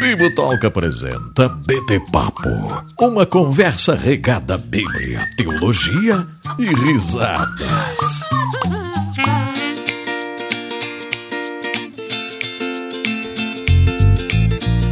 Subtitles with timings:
[0.00, 6.24] Bibotalk apresenta BT Papo, uma conversa regada à Bíblia, teologia
[6.56, 8.24] e risadas.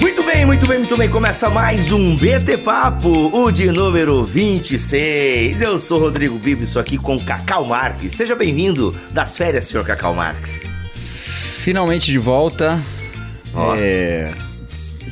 [0.01, 1.09] Muito bem, muito bem, muito bem.
[1.09, 5.63] Começa mais um BT Papo, o de número 26.
[5.63, 8.13] Eu sou Rodrigo Bibo, estou aqui com Cacau Marques.
[8.13, 10.61] Seja bem-vindo das férias, senhor Cacau Marques.
[10.95, 12.81] Finalmente de volta.
[13.55, 13.75] Ó.
[13.77, 14.35] É,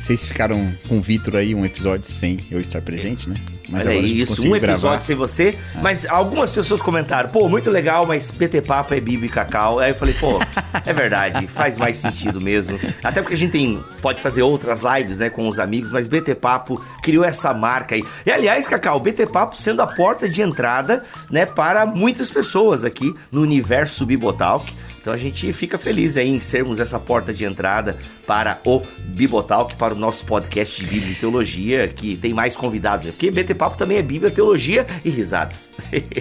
[0.05, 3.35] Vocês ficaram com o Vitor aí um episódio sem eu estar presente, né?
[3.71, 5.01] Olha agora a gente isso, um episódio gravar.
[5.01, 5.57] sem você.
[5.81, 9.79] Mas algumas pessoas comentaram, pô, muito legal, mas BT Papo é Bibo e Cacau.
[9.79, 10.39] Aí eu falei, pô,
[10.85, 12.79] é verdade, faz mais sentido mesmo.
[13.03, 16.35] Até porque a gente tem, pode fazer outras lives, né, com os amigos, mas BT
[16.35, 18.03] Papo criou essa marca aí.
[18.25, 23.13] E aliás, Cacau, BT Papo sendo a porta de entrada, né, para muitas pessoas aqui
[23.31, 24.73] no universo Bibotalk.
[25.05, 29.75] Então a gente fica feliz aí em sermos essa porta de entrada para o Bibotalk,
[29.75, 33.11] para o nosso podcast de Bíblia e Teologia, que tem mais convidados.
[33.11, 35.69] Porque BT Papo também é Bíblia, Teologia e risadas.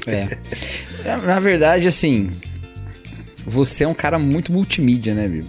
[0.06, 0.38] É.
[1.04, 2.30] É, Na verdade, assim,
[3.44, 5.48] você é um cara muito multimídia, né, Bibo?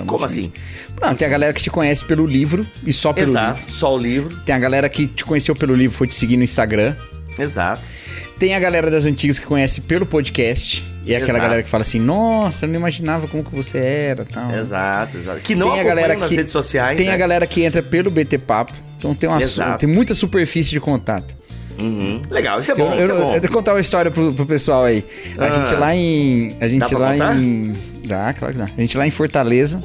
[0.00, 0.52] Um Como assim?
[1.00, 3.72] Não, tem a galera que te conhece pelo livro e só pelo Exato, livro.
[3.72, 4.36] só o livro.
[4.44, 6.96] Tem a galera que te conheceu pelo livro, foi te seguir no Instagram.
[7.38, 7.82] Exato.
[8.38, 10.82] Tem a galera das antigas que conhece pelo podcast.
[11.06, 14.24] E é aquela galera que fala assim, nossa, eu não imaginava como que você era
[14.24, 14.50] tal.
[14.50, 15.40] Exato, exato.
[15.40, 16.96] Que não Tem a galera nas que- redes sociais.
[16.96, 17.14] Tem né?
[17.14, 18.72] a galera que entra pelo BT Papo.
[18.98, 19.78] Então tem, uma, Exato.
[19.78, 21.34] tem muita superfície de contato.
[21.78, 22.20] Uhum.
[22.30, 23.34] Legal, isso é bom, eu, isso eu, é bom.
[23.34, 25.04] eu vou contar uma história pro, pro pessoal aí.
[25.38, 25.50] A Ah.
[25.66, 26.56] gente lá em.
[26.60, 27.36] A gente lá contar?
[27.36, 27.74] em.
[28.06, 28.64] Dá, claro que dá.
[28.64, 29.80] A gente lá em Fortaleza,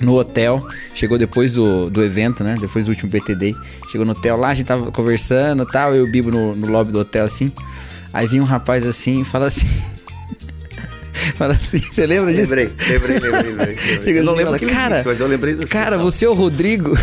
[0.00, 2.56] no hotel, chegou depois do, do evento, né?
[2.60, 3.54] Depois do último BTD.
[3.90, 6.54] Chegou no hotel lá, a gente tava conversando e tal, eu e o Bibo no,
[6.56, 7.50] no lobby do hotel assim.
[8.12, 9.66] Aí vinha um rapaz assim e fala assim.
[11.36, 12.54] fala assim, você lembra disso?
[12.54, 13.76] Lembrei, lembrei, lembrei, lembrei.
[13.90, 14.18] lembrei.
[14.18, 16.04] Eu não lembro fala, que cara, disse, mas eu lembrei da Cara, situação.
[16.10, 16.96] você é o Rodrigo?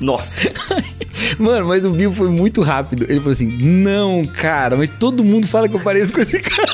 [0.00, 0.50] Nossa,
[1.38, 3.04] Mano, mas o Bill foi muito rápido.
[3.08, 6.68] Ele falou assim: Não, cara, mas todo mundo fala que eu pareço com esse cara.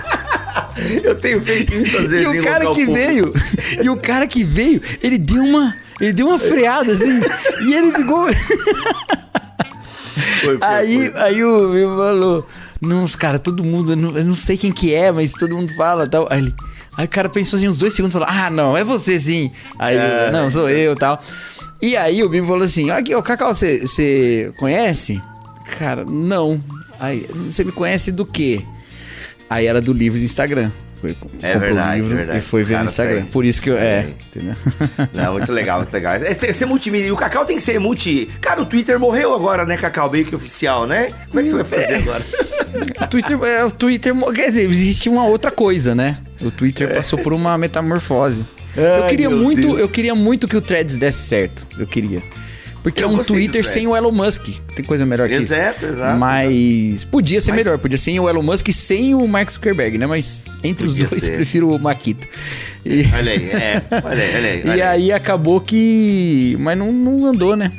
[1.02, 2.92] eu tenho feito isso às vezes E o cara que público.
[2.92, 3.32] veio,
[3.82, 5.76] e o cara que veio, ele deu uma.
[6.00, 7.20] Ele deu uma freada assim.
[7.66, 8.26] e ele ficou.
[10.42, 11.20] Foi, foi, Aí, foi.
[11.22, 12.48] aí o Bill falou:
[12.80, 13.92] Nossa, cara, todo mundo.
[13.92, 16.26] Eu não, eu não sei quem que é, mas todo mundo fala tal.
[16.30, 16.54] Aí ele.
[16.96, 19.50] Aí o cara pensou assim uns dois segundos e falou: Ah, não, é você sim.
[19.78, 20.30] Aí ele, É.
[20.30, 21.20] não, sou eu tal.
[21.80, 25.20] E aí o Bibo falou assim: Aqui, ô Cacau, você, você conhece?
[25.78, 26.60] Cara, não.
[26.98, 28.60] Aí, você me conhece do quê?
[29.48, 30.70] Aí era do livro do Instagram.
[31.00, 32.38] Foi, É verdade, livro é verdade.
[32.38, 33.24] E foi ver Cara, no Instagram.
[33.32, 33.78] Por isso que eu.
[33.78, 34.16] É, Segue.
[34.28, 34.54] entendeu?
[35.14, 36.14] Não, muito legal, muito legal.
[36.14, 37.06] É ser, ser multimídia.
[37.06, 38.28] E o Cacau tem que ser multi.
[38.40, 40.10] Cara, o Twitter morreu agora, né, Cacau?
[40.10, 41.10] Meio que oficial, né?
[41.28, 42.24] Como é que você vai fazer agora?
[43.02, 46.18] O Twitter, é, o Twitter, quer dizer, existe uma outra coisa, né?
[46.40, 48.44] O Twitter passou por uma metamorfose.
[48.76, 49.78] eu Ai, queria meu muito, Deus.
[49.80, 51.66] eu queria muito que o Threads desse certo.
[51.78, 52.22] Eu queria.
[52.82, 53.94] Porque Eu é um Twitter sem o.
[53.96, 54.48] Elon Musk.
[54.74, 55.52] Tem coisa melhor que isso.
[55.54, 56.18] Exato, exato.
[56.18, 60.06] Mas podia ser Mas- melhor, podia ser o Elon Musk sem o Mark Zuckerberg, né?
[60.06, 61.32] Mas entre Podia os dois, ser.
[61.36, 62.26] prefiro o Maquito.
[62.84, 63.82] E, Olha aí, é.
[64.02, 64.62] Olha aí, olha aí.
[64.78, 66.56] e aí acabou que.
[66.60, 67.70] Mas não, não andou, né?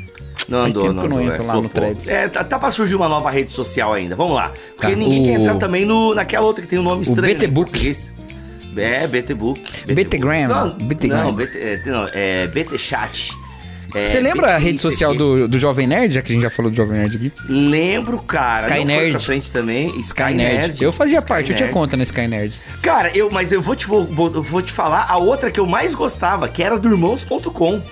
[0.48, 1.22] Não andou, não não andou.
[1.22, 1.68] entro é, lá no.
[1.68, 2.08] Threads.
[2.08, 4.14] É, tá, tá pra surgir uma nova rede social ainda.
[4.14, 4.52] Vamos lá.
[4.76, 4.96] Porque Tá.
[4.96, 7.34] ninguém quer O- entrar também no, naquela outra que tem um nome estranho.
[7.34, 7.70] BT né, em Book.
[7.70, 8.12] português.
[8.76, 9.60] É, BT Book.
[9.86, 12.78] BTgram, Não, não, BT, é, não, é BT.
[13.94, 16.14] É, Você lembra a rede social do, do Jovem Nerd?
[16.14, 17.32] Já que a gente já falou do Jovem Nerd aqui.
[17.48, 18.60] Lembro, cara.
[18.66, 19.10] Sky não Nerd.
[19.10, 19.88] pra frente também.
[19.88, 20.54] Sky, Sky Nerd.
[20.68, 20.82] Nerd.
[20.84, 21.74] Eu fazia Sky parte, eu tinha Nerd.
[21.78, 22.58] conta no Sky Nerd.
[22.80, 25.94] Cara, eu, mas eu vou te, vou, vou te falar a outra que eu mais
[25.94, 27.82] gostava, que era do irmãos.com.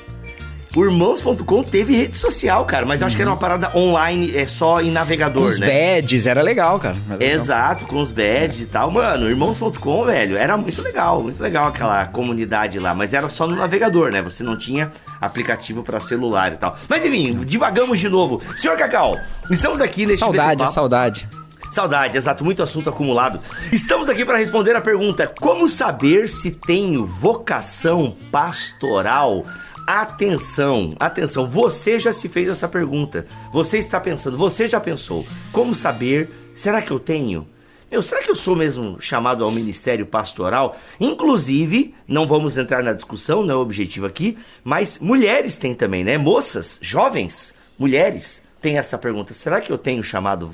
[0.76, 4.46] O irmãos.com teve rede social, cara, mas eu acho que era uma parada online, é
[4.46, 5.66] só em navegador, Com os né?
[5.66, 6.96] badges, era legal, cara.
[7.08, 7.36] Era legal.
[7.36, 8.88] Exato, com os badges e tal.
[8.88, 13.56] Mano, irmãos.com, velho, era muito legal, muito legal aquela comunidade lá, mas era só no
[13.56, 14.22] navegador, né?
[14.22, 16.76] Você não tinha aplicativo pra celular e tal.
[16.88, 18.40] Mas enfim, divagamos de novo.
[18.56, 19.16] Senhor Cacau,
[19.50, 21.28] estamos aqui nesse Saudade, é saudade.
[21.72, 23.40] Saudade, exato, muito assunto acumulado.
[23.72, 29.44] Estamos aqui para responder a pergunta: como saber se tenho vocação pastoral?
[29.92, 33.26] Atenção, atenção, você já se fez essa pergunta.
[33.52, 36.30] Você está pensando, você já pensou, como saber?
[36.54, 37.44] Será que eu tenho?
[37.90, 40.76] Meu, será que eu sou mesmo chamado ao ministério pastoral?
[41.00, 46.04] Inclusive, não vamos entrar na discussão, não é o objetivo aqui, mas mulheres têm também,
[46.04, 46.16] né?
[46.16, 50.52] Moças, jovens, mulheres têm essa pergunta: será que eu tenho chamado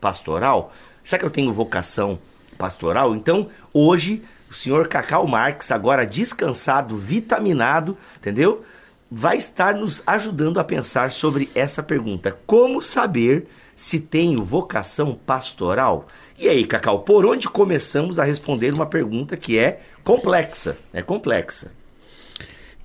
[0.00, 0.72] pastoral?
[1.04, 2.18] Será que eu tenho vocação
[2.56, 3.14] pastoral?
[3.14, 8.64] Então, hoje, o senhor Cacau Marques, agora descansado, vitaminado, entendeu?
[9.10, 16.06] Vai estar nos ajudando a pensar sobre essa pergunta: como saber se tenho vocação pastoral?
[16.38, 20.76] E aí, Cacau, por onde começamos a responder uma pergunta que é complexa?
[20.92, 21.72] É complexa.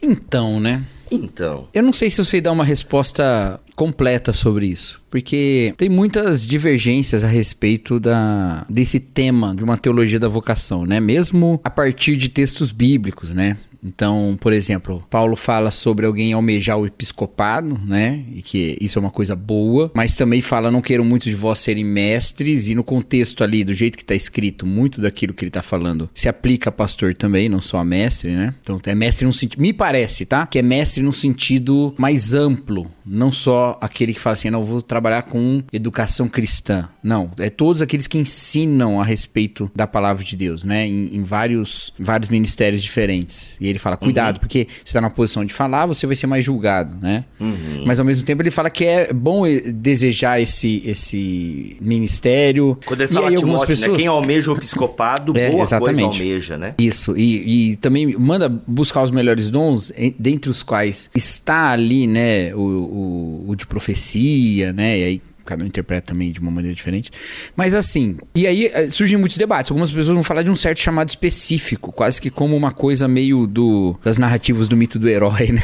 [0.01, 0.83] Então, né?
[1.11, 1.67] Então.
[1.73, 6.45] Eu não sei se eu sei dar uma resposta completa sobre isso, porque tem muitas
[6.45, 10.99] divergências a respeito da, desse tema de uma teologia da vocação, né?
[10.99, 13.57] Mesmo a partir de textos bíblicos, né?
[13.83, 18.23] Então, por exemplo, Paulo fala sobre alguém almejar o episcopado, né?
[18.33, 21.59] E que isso é uma coisa boa, mas também fala: não quero muitos de vós
[21.59, 25.49] serem mestres, e no contexto ali, do jeito que está escrito, muito daquilo que ele
[25.49, 28.55] está falando se aplica a pastor também, não só a mestre, né?
[28.61, 29.59] Então, é mestre no sentido.
[29.59, 30.45] Me parece, tá?
[30.45, 34.81] Que é mestre no sentido mais amplo, não só aquele que fala assim, não, vou
[34.81, 36.87] trabalhar com educação cristã.
[37.03, 40.87] Não, é todos aqueles que ensinam a respeito da palavra de Deus, né?
[40.87, 43.57] Em, em vários, vários ministérios diferentes.
[43.59, 44.39] E ele fala, cuidado, uhum.
[44.41, 47.25] porque você está na posição de falar, você vai ser mais julgado, né?
[47.39, 47.83] Uhum.
[47.85, 52.77] Mas ao mesmo tempo ele fala que é bom desejar esse, esse ministério.
[52.85, 53.67] Quando ele fala e aí, Timóteo, né?
[53.67, 53.91] pessoas...
[53.91, 53.97] né?
[53.97, 56.01] Quem almeja o episcopado, é, boa exatamente.
[56.01, 56.75] coisa almeja, né?
[56.77, 62.53] Isso, e, e também manda buscar os melhores dons, dentre os quais está ali, né,
[62.55, 64.99] o o, o de profecia, né?
[64.99, 67.11] E aí cada um interpreta também de uma maneira diferente.
[67.55, 69.71] Mas assim, e aí eh, surgem muitos debates.
[69.71, 73.45] Algumas pessoas vão falar de um certo chamado específico, quase que como uma coisa meio
[73.45, 75.61] do das narrativas do mito do herói, né?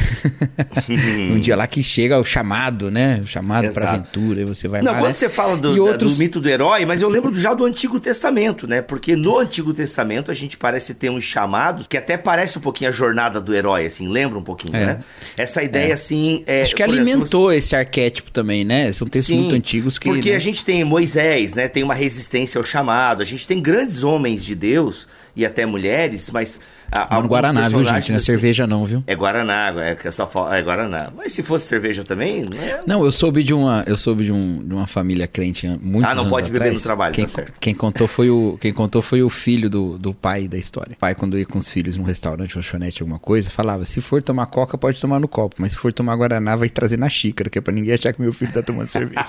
[1.32, 3.20] um dia lá que chega o chamado, né?
[3.22, 5.12] O chamado para aventura, e você vai Não, lá, quando né?
[5.14, 6.12] você fala do, da, outros...
[6.12, 8.82] do mito do herói, mas eu lembro já do Antigo Testamento, né?
[8.82, 12.90] Porque no Antigo Testamento a gente parece ter uns chamados que até parece um pouquinho
[12.90, 14.86] a jornada do herói, assim, lembra um pouquinho, é.
[14.86, 14.98] né?
[15.36, 15.92] Essa ideia, é.
[15.92, 16.42] assim...
[16.46, 18.92] É, Acho que alimentou exemplo, esse arquétipo também, né?
[18.92, 19.40] São textos Sim.
[19.42, 20.08] muito antigos antigos que.
[20.08, 20.36] Porque né?
[20.36, 21.68] a gente tem Moisés, né?
[21.68, 23.22] Tem uma resistência ao chamado.
[23.22, 26.60] A gente tem grandes homens de Deus e até mulheres, mas
[26.92, 28.08] a, no Guaraná, viu, gente?
[28.08, 29.04] Não é assim, cerveja, não, viu?
[29.06, 31.10] É Guaraná, é, é só é Guaraná.
[31.16, 32.80] Mas se fosse cerveja também, não é.
[32.86, 36.14] Não, eu soube de uma, eu soube de, um, de uma família crente muito Ah,
[36.14, 37.60] não pode beber no trabalho, quem, tá certo.
[37.60, 40.94] Quem contou foi o, quem contou foi o filho do, do pai da história.
[40.94, 44.22] O pai, quando ia com os filhos num restaurante, lanchonete, alguma coisa, falava: se for
[44.22, 47.48] tomar coca, pode tomar no copo, mas se for tomar Guaraná, vai trazer na xícara,
[47.48, 49.28] que é pra ninguém achar que meu filho tá tomando cerveja.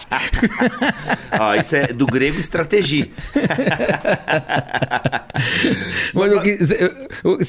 [1.39, 3.07] Ó, isso é do grego estratégia.
[6.13, 6.57] mas o que,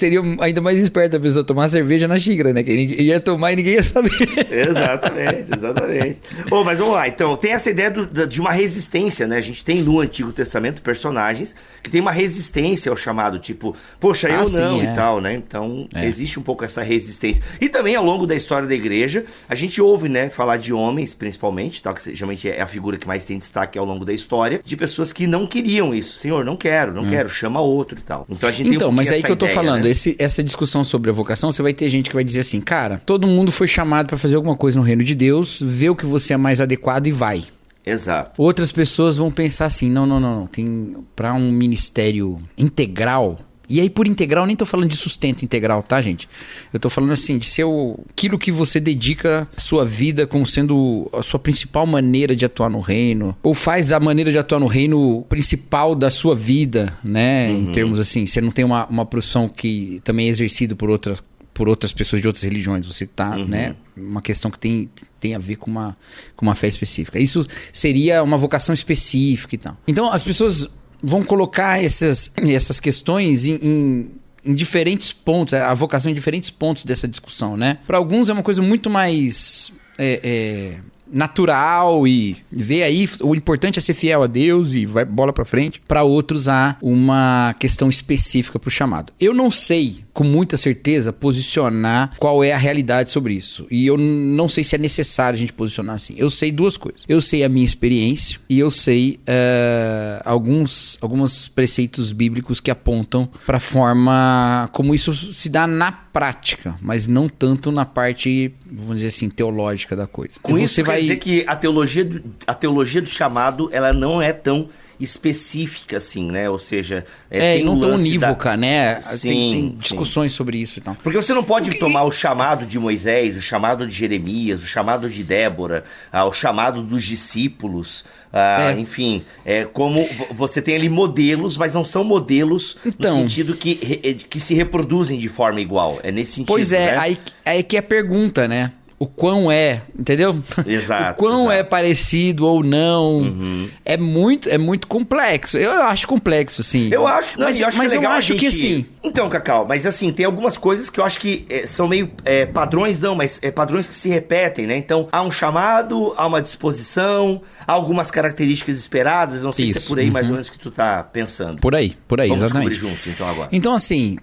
[0.03, 2.63] seria ainda mais esperto a pessoa tomar cerveja na xícara, né?
[2.63, 4.11] Que ia tomar e ninguém ia saber.
[4.51, 6.19] Exatamente, exatamente.
[6.51, 9.37] oh, mas vamos lá, então, tem essa ideia do, de uma resistência, né?
[9.37, 14.29] A gente tem no Antigo Testamento personagens que tem uma resistência ao chamado, tipo, poxa,
[14.29, 14.93] eu ah, não sim, é.
[14.93, 15.35] e tal, né?
[15.35, 16.07] Então, é.
[16.07, 17.43] existe um pouco essa resistência.
[17.61, 21.15] E também ao longo da história da igreja, a gente ouve, né, falar de homens,
[21.15, 24.61] principalmente, tal, que geralmente é a figura que mais tem destaque ao longo da história,
[24.65, 26.17] de pessoas que não queriam isso.
[26.17, 27.11] Senhor, não quero, não hum.
[27.11, 28.27] quero, chama outro e tal.
[28.29, 29.92] Então a gente então, tem um mas aí que eu tô ideia, falando, né?
[29.93, 33.01] Esse, essa discussão sobre a vocação, você vai ter gente que vai dizer assim, cara,
[33.07, 36.07] todo mundo foi chamado para fazer alguma coisa no reino de Deus, vê o que
[36.07, 37.45] você é mais adequado e vai.
[37.85, 38.41] Exato.
[38.41, 40.47] Outras pessoas vão pensar assim, não, não, não, não.
[40.47, 43.39] tem para um ministério integral,
[43.73, 46.29] e aí, por integral, nem tô falando de sustento integral, tá, gente?
[46.73, 50.47] Eu tô falando assim, de ser o, aquilo que você dedica a sua vida como
[50.47, 53.35] sendo a sua principal maneira de atuar no reino.
[53.43, 57.49] Ou faz a maneira de atuar no reino principal da sua vida, né?
[57.49, 57.63] Uhum.
[57.63, 61.17] Em termos assim, você não tem uma, uma profissão que também é exercida por outra
[61.55, 62.87] por outras pessoas de outras religiões.
[62.87, 63.47] Você tá, uhum.
[63.47, 63.75] né?
[63.97, 64.91] Uma questão que tem,
[65.21, 65.97] tem a ver com uma,
[66.35, 67.19] com uma fé específica.
[67.19, 69.77] Isso seria uma vocação específica e tal.
[69.87, 70.69] Então, as pessoas
[71.03, 74.11] vão colocar essas, essas questões em, em,
[74.45, 77.79] em diferentes pontos, a vocação em diferentes pontos dessa discussão, né?
[77.87, 80.79] Para alguns é uma coisa muito mais é, é,
[81.13, 85.45] natural e ver aí o importante é ser fiel a Deus e vai bola para
[85.45, 85.81] frente.
[85.87, 89.13] Para outros há uma questão específica para o chamado.
[89.21, 93.97] Eu não sei com muita certeza posicionar qual é a realidade sobre isso e eu
[93.97, 96.15] não sei se é necessário a gente posicionar assim.
[96.17, 97.05] Eu sei duas coisas.
[97.09, 103.29] Eu sei a minha experiência e eu sei uh, alguns alguns preceitos bíblicos que apontam
[103.47, 108.97] para a forma como isso se dá na prática, mas não tanto na parte, vamos
[108.97, 110.35] dizer assim, teológica da coisa.
[110.43, 113.93] Com então, isso você vai dizer que a teologia, do, a teologia do chamado, ela
[113.93, 114.69] não é tão
[115.03, 116.49] específica, assim, né?
[116.49, 118.57] Ou seja, é, é não tão unívoca, da...
[118.57, 119.01] né?
[119.01, 120.37] Sim, tem, tem discussões sim.
[120.37, 120.97] sobre isso e tal.
[121.03, 121.81] Porque você não pode Porque...
[121.81, 126.33] tomar o chamado de Moisés, o chamado de Jeremias, o chamado de Débora, ah, o
[126.33, 128.79] chamado dos discípulos, ah, é.
[128.79, 133.75] enfim, é como você tem ali modelos, mas não são modelos então, no sentido que,
[133.75, 135.99] que se reproduzem de forma igual.
[136.03, 136.49] É nesse sentido.
[136.49, 136.99] Pois é, né?
[136.99, 138.73] aí, aí que é a pergunta, né?
[139.03, 140.41] O quão é, entendeu?
[140.65, 141.15] Exato.
[141.19, 141.59] o quão exato.
[141.59, 143.17] é parecido ou não.
[143.19, 143.69] Uhum.
[143.85, 145.59] É muito é muito complexo.
[145.59, 146.89] Eu acho complexo, sim.
[146.93, 148.39] Eu acho, não, mas, eu acho mas que é legal eu acho gente...
[148.39, 148.87] que assim.
[149.03, 152.47] Então, Cacau, mas assim, tem algumas coisas que eu acho que é, são meio é,
[152.47, 154.77] padrões, não, mas é, padrões que se repetem, né?
[154.77, 159.43] Então, há um chamado, há uma disposição, há algumas características esperadas.
[159.43, 159.81] Não sei Isso.
[159.81, 160.13] se é por aí uhum.
[160.13, 161.61] mais ou menos que tu tá pensando.
[161.61, 162.71] Por aí, por aí, Vamos exatamente.
[162.71, 163.49] descobrir juntos, então, agora.
[163.51, 164.17] Então, assim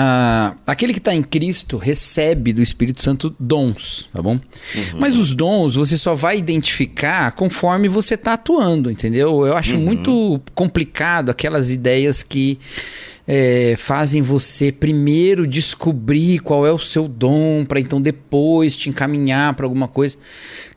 [0.00, 4.38] ah, aquele que está em Cristo recebe do Espírito Santo dons, tá bom?
[4.96, 9.44] Mas os dons você só vai identificar conforme você está atuando, entendeu?
[9.44, 12.60] Eu acho muito complicado aquelas ideias que
[13.30, 19.52] é, fazem você primeiro descobrir qual é o seu dom, para então depois te encaminhar
[19.52, 20.16] para alguma coisa.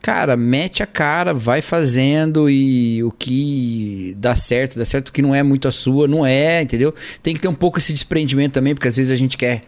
[0.02, 5.22] Cara, mete a cara, vai fazendo e o que dá certo, dá certo, o que
[5.22, 6.92] não é muito a sua, não é, entendeu?
[7.22, 9.62] Tem que ter um pouco esse desprendimento também, porque às vezes a gente quer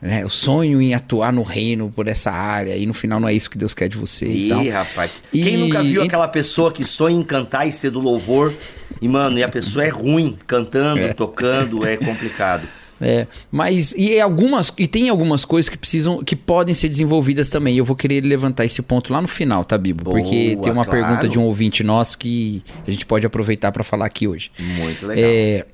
[0.00, 3.34] né, o sonho em atuar no reino por essa área e no final não é
[3.34, 4.64] isso que Deus quer de você e, Ih, tal.
[4.68, 5.10] rapaz.
[5.32, 8.54] E- Quem nunca viu aquela pessoa que sonha em cantar e ser do louvor?
[9.00, 12.68] E, mano, e a pessoa é ruim cantando, tocando, é complicado.
[13.00, 17.48] É, mas e é algumas e tem algumas coisas que precisam que podem ser desenvolvidas
[17.48, 17.76] também.
[17.76, 20.02] Eu vou querer levantar esse ponto lá no final, tá, Bibo?
[20.02, 20.90] Porque Boa, tem uma claro.
[20.90, 24.50] pergunta de um ouvinte nosso que a gente pode aproveitar para falar aqui hoje.
[24.58, 25.24] Muito legal.
[25.30, 25.64] É,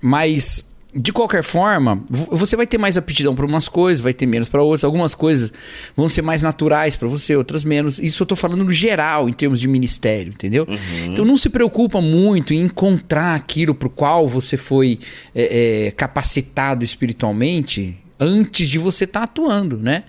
[0.00, 4.26] mas de qualquer forma, vo- você vai ter mais aptidão para umas coisas, vai ter
[4.26, 4.84] menos para outras.
[4.84, 5.50] Algumas coisas
[5.96, 7.98] vão ser mais naturais para você, outras menos.
[7.98, 10.66] Isso eu tô falando no geral, em termos de ministério, entendeu?
[11.06, 14.98] Então não se preocupa muito em encontrar aquilo pro qual você foi
[15.34, 20.04] é, é, capacitado espiritualmente antes de você estar atuando, né?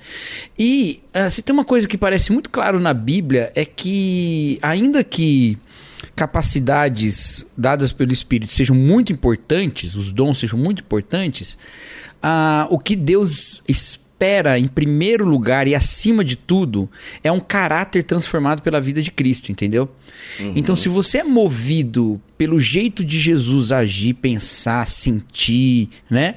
[0.60, 5.04] E ah, se tem uma coisa que parece muito claro na Bíblia é que ainda
[5.04, 5.58] que
[6.16, 11.58] capacidades dadas pelo Espírito sejam muito importantes, os dons sejam muito importantes,
[12.22, 16.90] ah, o que Deus espera em primeiro lugar e acima de tudo
[17.24, 19.90] é um caráter transformado pela vida de Cristo, entendeu?
[20.56, 26.36] Então, se você é movido pelo jeito de Jesus agir, pensar, sentir, né?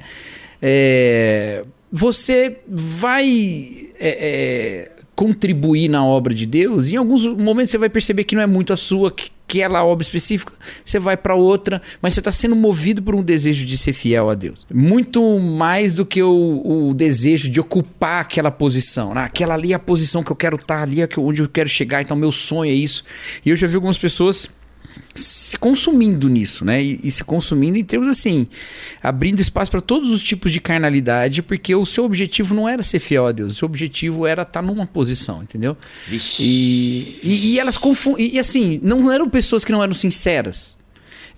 [0.61, 6.89] É, você vai é, é, contribuir na obra de Deus.
[6.89, 10.03] Em alguns momentos você vai perceber que não é muito a sua, que aquela obra
[10.03, 10.51] específica,
[10.83, 14.29] você vai para outra, mas você está sendo movido por um desejo de ser fiel
[14.29, 14.67] a Deus.
[14.71, 19.13] Muito mais do que o, o desejo de ocupar aquela posição.
[19.13, 19.21] né?
[19.23, 22.01] Aquela ali é a posição que eu quero estar, ali é onde eu quero chegar,
[22.01, 23.03] então meu sonho é isso.
[23.45, 24.49] E eu já vi algumas pessoas
[25.15, 26.83] se consumindo nisso, né?
[26.83, 28.47] E, e se consumindo em termos assim,
[29.01, 32.99] abrindo espaço para todos os tipos de carnalidade, porque o seu objetivo não era ser
[32.99, 35.75] fiel a Deus, o seu objetivo era estar numa posição, entendeu?
[36.39, 38.33] E, e, e elas confundem.
[38.33, 40.77] E assim, não eram pessoas que não eram sinceras.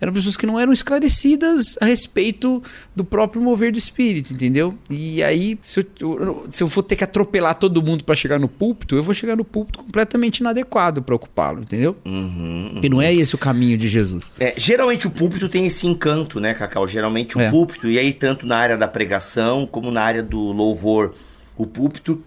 [0.01, 2.63] Eram pessoas que não eram esclarecidas a respeito
[2.95, 4.73] do próprio mover do espírito, entendeu?
[4.89, 8.47] E aí, se eu, se eu for ter que atropelar todo mundo para chegar no
[8.47, 11.97] púlpito, eu vou chegar no púlpito completamente inadequado para ocupá-lo, entendeu?
[12.05, 14.31] Uhum, Porque não é esse o caminho de Jesus.
[14.39, 16.87] É, geralmente o púlpito tem esse encanto, né, Cacau?
[16.87, 17.49] Geralmente o É.
[17.49, 21.13] púlpito, e aí tanto na área da pregação como na área do louvor,
[21.57, 22.23] o púlpito,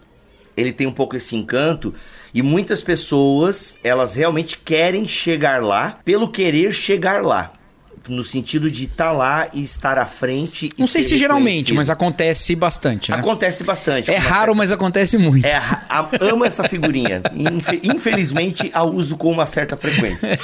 [0.55, 1.95] ele tem um pouco esse encanto
[2.35, 7.51] e muitas pessoas, elas realmente querem chegar lá pelo querer chegar lá.
[8.09, 10.69] No sentido de estar lá e estar à frente.
[10.77, 13.17] e Não sei se geralmente, mas acontece bastante, né?
[13.19, 14.11] Acontece bastante.
[14.11, 15.45] É raro, certa- mas acontece muito.
[15.47, 17.23] É, a- amo essa figurinha.
[17.35, 20.39] Infe- infelizmente, a uso com uma certa frequência.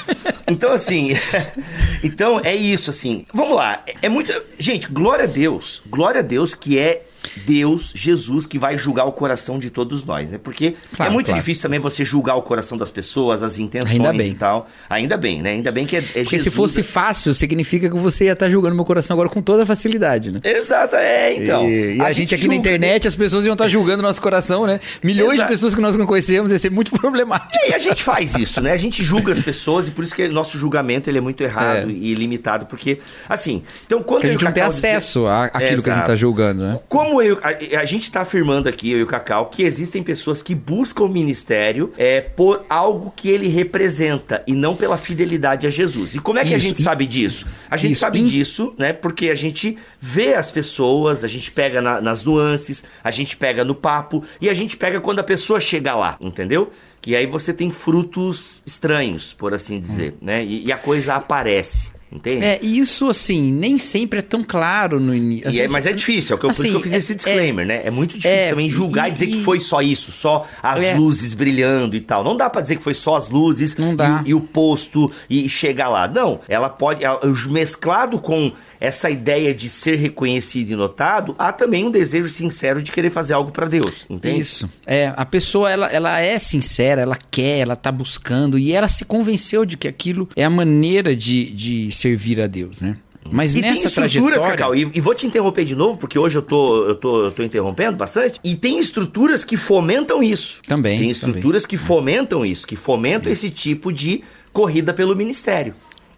[0.46, 1.10] Então, assim.
[2.02, 3.24] então, é isso, assim.
[3.32, 3.82] Vamos lá.
[3.86, 4.32] É, é muito.
[4.58, 5.82] Gente, glória a Deus.
[5.88, 7.02] Glória a Deus que é.
[7.46, 10.38] Deus, Jesus, que vai julgar o coração de todos nós, né?
[10.42, 11.40] Porque Claro, é muito claro.
[11.40, 14.68] difícil também você julgar o coração das pessoas, as intenções e tal.
[14.88, 15.50] Ainda bem, né?
[15.52, 16.42] Ainda bem que é, é Porque Jesus.
[16.44, 20.30] se fosse fácil, significa que você ia estar julgando meu coração agora com toda facilidade,
[20.30, 20.40] né?
[20.44, 21.68] Exato, é, então.
[21.68, 24.66] e, e a, gente aqui na julga- internet, as pessoas iam estar julgando nosso coração,
[24.66, 24.80] né?
[25.02, 25.48] Milhões Exato.
[25.48, 27.52] de pessoas que nós não conhecemos, ia ser muito problemático.
[27.68, 28.72] E a gente faz isso, né?
[28.72, 31.88] A gente julga as pessoas e por isso que nosso julgamento ele é muito errado
[31.90, 31.92] É.
[31.92, 32.98] e limitado, porque
[33.28, 36.06] assim, então quando Porque a gente não tem dizer- acesso àquilo que a gente Exato.
[36.06, 36.80] tá julgando, né?
[36.88, 40.42] Como eu, a, a gente está afirmando aqui, eu e o Cacau, que existem pessoas
[40.42, 45.70] que buscam o ministério é, por algo que ele representa e não pela fidelidade a
[45.70, 46.14] Jesus.
[46.14, 47.46] E como é que a Isso, gente e- sabe disso?
[47.70, 48.92] A gente Isso, sabe in- disso, né?
[48.92, 53.64] Porque a gente vê as pessoas, a gente pega na- nas nuances, a gente pega
[53.64, 56.70] no papo e a gente pega quando a pessoa chega lá, entendeu?
[57.00, 60.44] Que aí você tem frutos estranhos, por assim dizer, né?
[60.44, 62.44] E, e a coisa aparece, entende?
[62.44, 65.48] É, e isso, assim, nem sempre é tão claro no início.
[65.60, 66.96] É- mas é difícil, é o que eu, por isso assim, que eu fiz é-
[66.98, 67.82] esse disclaimer, né?
[67.84, 70.46] É muito difícil é, também julgar e, e- dizer que e- foi só isso, só
[70.62, 70.94] as É.
[70.96, 72.22] luzes brilhando e tal.
[72.24, 74.22] Não dá pra dizer que foi só as luzes Não dá.
[74.24, 76.06] E, e o posto e chegar lá.
[76.08, 81.84] Não, ela pode, ela- mesclado com essa ideia de ser reconhecido e notado, há também
[81.84, 84.38] um desejo sincero de querer fazer algo pra Deus, entende?
[84.40, 84.70] Isso.
[84.86, 89.04] É, a pessoa, ela, ela é sincera, ela quer, ela tá buscando e ela se
[89.04, 92.96] convenceu de que aquilo é a maneira de, de servir a Deus, né?
[93.30, 94.56] Mas E tem nessa estruturas, trajetória...
[94.56, 97.30] Cacau, e, e vou te interromper de novo, porque hoje eu tô, eu, tô, eu
[97.30, 98.40] tô interrompendo bastante.
[98.42, 100.62] E tem estruturas que fomentam isso.
[100.66, 105.74] Também, Tem estruturas que fomentam isso, que fomentam esse tipo de corrida pelo ministério.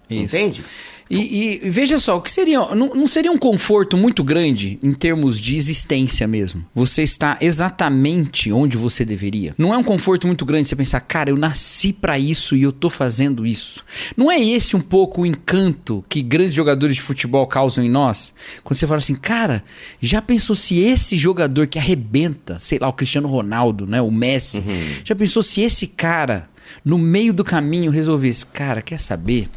[0.08, 0.36] Isso.
[0.36, 0.64] Entende?
[1.10, 2.60] E, e veja só, o que seria.
[2.74, 6.64] Não, não, seria um conforto muito grande em termos de existência mesmo?
[6.72, 9.52] Você está exatamente onde você deveria.
[9.58, 12.70] Não é um conforto muito grande você pensar, cara, eu nasci para isso e eu
[12.70, 13.84] tô fazendo isso.
[14.16, 18.32] Não é esse um pouco o encanto que grandes jogadores de futebol causam em nós?
[18.62, 19.64] Quando você fala assim, cara,
[20.00, 24.60] já pensou se esse jogador que arrebenta, sei lá, o Cristiano Ronaldo, né, o Messi,
[24.60, 24.86] uhum.
[25.04, 26.48] já pensou se esse cara
[26.84, 29.48] no meio do caminho resolvesse, cara, quer saber?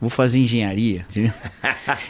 [0.00, 1.04] Vou fazer engenharia.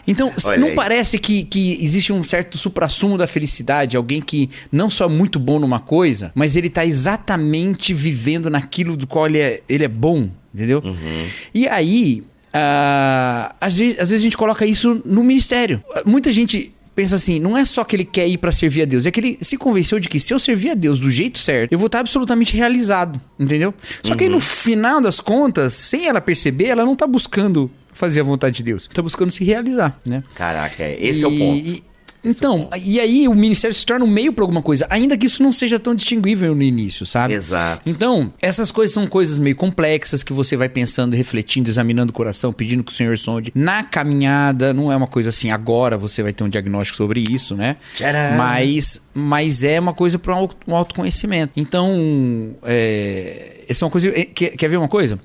[0.06, 0.74] Então, não aí.
[0.74, 3.96] parece que, que existe um certo suprassumo da felicidade?
[3.96, 8.96] Alguém que não só é muito bom numa coisa, mas ele está exatamente vivendo naquilo
[8.96, 10.82] do qual ele é, ele é bom, entendeu?
[10.84, 11.26] Uhum.
[11.54, 15.82] E aí, uh, às, vezes, às vezes a gente coloca isso no ministério.
[16.04, 19.06] Muita gente pensa assim, não é só que ele quer ir para servir a Deus,
[19.06, 21.72] é que ele se convenceu de que se eu servir a Deus do jeito certo,
[21.72, 23.72] eu vou estar absolutamente realizado, entendeu?
[24.02, 24.18] Só uhum.
[24.18, 24.40] que aí no uhum.
[24.40, 28.84] final das contas, sem ela perceber, ela não tá buscando fazer a vontade de Deus.
[28.84, 30.22] Está buscando se realizar, né?
[30.34, 31.66] Caraca, esse e, é o ponto.
[31.66, 31.82] E,
[32.22, 35.42] então, e aí o ministério se torna um meio para alguma coisa, ainda que isso
[35.42, 37.34] não seja tão distinguível no início, sabe?
[37.34, 37.82] Exato.
[37.86, 42.52] Então, essas coisas são coisas meio complexas que você vai pensando, refletindo, examinando o coração,
[42.52, 43.50] pedindo que o Senhor sonde.
[43.54, 47.56] Na caminhada, não é uma coisa assim, agora você vai ter um diagnóstico sobre isso,
[47.56, 47.76] né?
[47.94, 48.36] Tcharam.
[48.36, 51.52] Mas, mas é uma coisa para um autoconhecimento.
[51.56, 54.10] Então, é, essa é uma coisa.
[54.10, 55.18] Quer, quer ver uma coisa?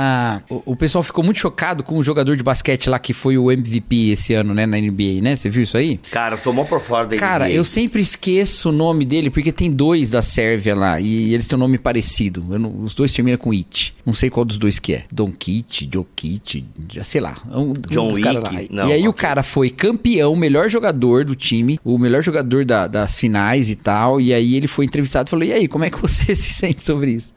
[0.00, 3.36] Ah, o, o, pessoal ficou muito chocado com o jogador de basquete lá que foi
[3.36, 5.34] o MVP esse ano, né, na NBA, né?
[5.34, 5.98] Você viu isso aí?
[6.12, 7.54] Cara, tomou por fora da Cara, NBA.
[7.56, 11.56] eu sempre esqueço o nome dele porque tem dois da Sérvia lá e eles têm
[11.56, 12.44] um nome parecido.
[12.56, 13.92] Não, os dois terminam com It.
[14.06, 15.04] Não sei qual dos dois que é.
[15.10, 17.36] Don Kit, Joe Kit, já sei lá.
[17.50, 18.68] Um, John um Wick.
[18.70, 19.08] Não, e aí okay.
[19.08, 23.74] o cara foi campeão, melhor jogador do time, o melhor jogador da, das finais e
[23.74, 24.20] tal.
[24.20, 26.84] E aí ele foi entrevistado e falou: E aí, como é que você se sente
[26.84, 27.32] sobre isso?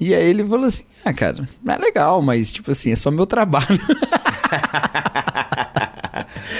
[0.00, 3.26] E aí ele falou assim: Ah, cara, é legal, mas tipo assim, é só meu
[3.26, 3.66] trabalho.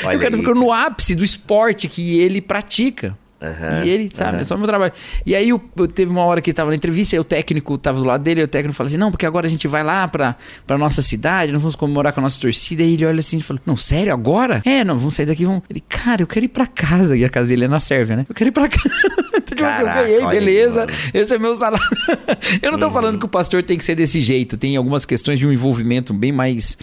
[0.05, 3.17] Olha eu quero ficar no ápice do esporte que ele pratica.
[3.41, 4.43] Uhum, e ele, sabe, uhum.
[4.43, 4.93] é só meu trabalho.
[5.25, 7.99] E aí eu, eu, teve uma hora que tava na entrevista, e o técnico tava
[7.99, 10.07] do lado dele, e o técnico falou assim: não, porque agora a gente vai lá
[10.07, 12.83] pra, pra nossa cidade, nós vamos comemorar com a nossa torcida.
[12.83, 14.61] E ele olha assim e fala: Não, sério, agora?
[14.67, 15.63] É, não, vamos sair daqui, vamos.
[15.71, 17.17] Ele, cara, eu quero ir pra casa.
[17.17, 18.27] E a casa dele é na Sérvia, né?
[18.29, 19.30] Eu quero ir pra casa.
[19.51, 20.87] Tipo, Caraca, eu ganhei, beleza.
[20.89, 21.85] Aí, esse é meu salário.
[22.63, 22.93] eu não tô uhum.
[22.93, 24.57] falando que o pastor tem que ser desse jeito.
[24.57, 26.77] Tem algumas questões de um envolvimento bem mais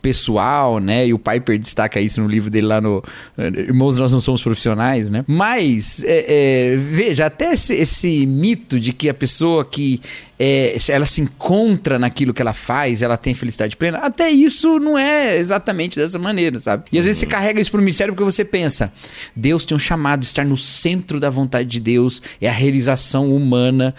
[0.00, 1.06] pessoal, né?
[1.06, 3.02] E o Piper destaca isso no livro dele lá no
[3.38, 5.24] Irmãos, Nós Não Somos Profissionais, né?
[5.26, 10.00] Mas, é, é, veja, até esse, esse mito de que a pessoa que
[10.38, 14.98] é, ela se encontra naquilo que ela faz, ela tem felicidade plena, até isso não
[14.98, 16.84] é exatamente dessa maneira, sabe?
[16.92, 18.92] E às vezes você carrega isso pro ministério porque você pensa,
[19.34, 23.94] Deus tem um chamado, estar no centro da vontade de Deus, é a realização humana.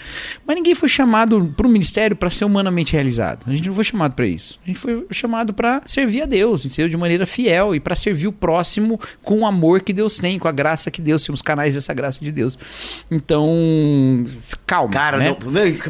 [0.45, 3.45] Mas ninguém foi chamado pro ministério para ser humanamente realizado.
[3.47, 4.59] A gente não foi chamado para isso.
[4.63, 6.89] A gente foi chamado para servir a Deus, entendeu?
[6.89, 10.47] De maneira fiel e para servir o próximo com o amor que Deus tem, com
[10.47, 12.57] a graça que Deus, somos canais dessa graça de Deus.
[13.09, 13.47] Então,
[14.65, 14.91] calma.
[14.91, 15.29] Cara, né?
[15.29, 15.35] não,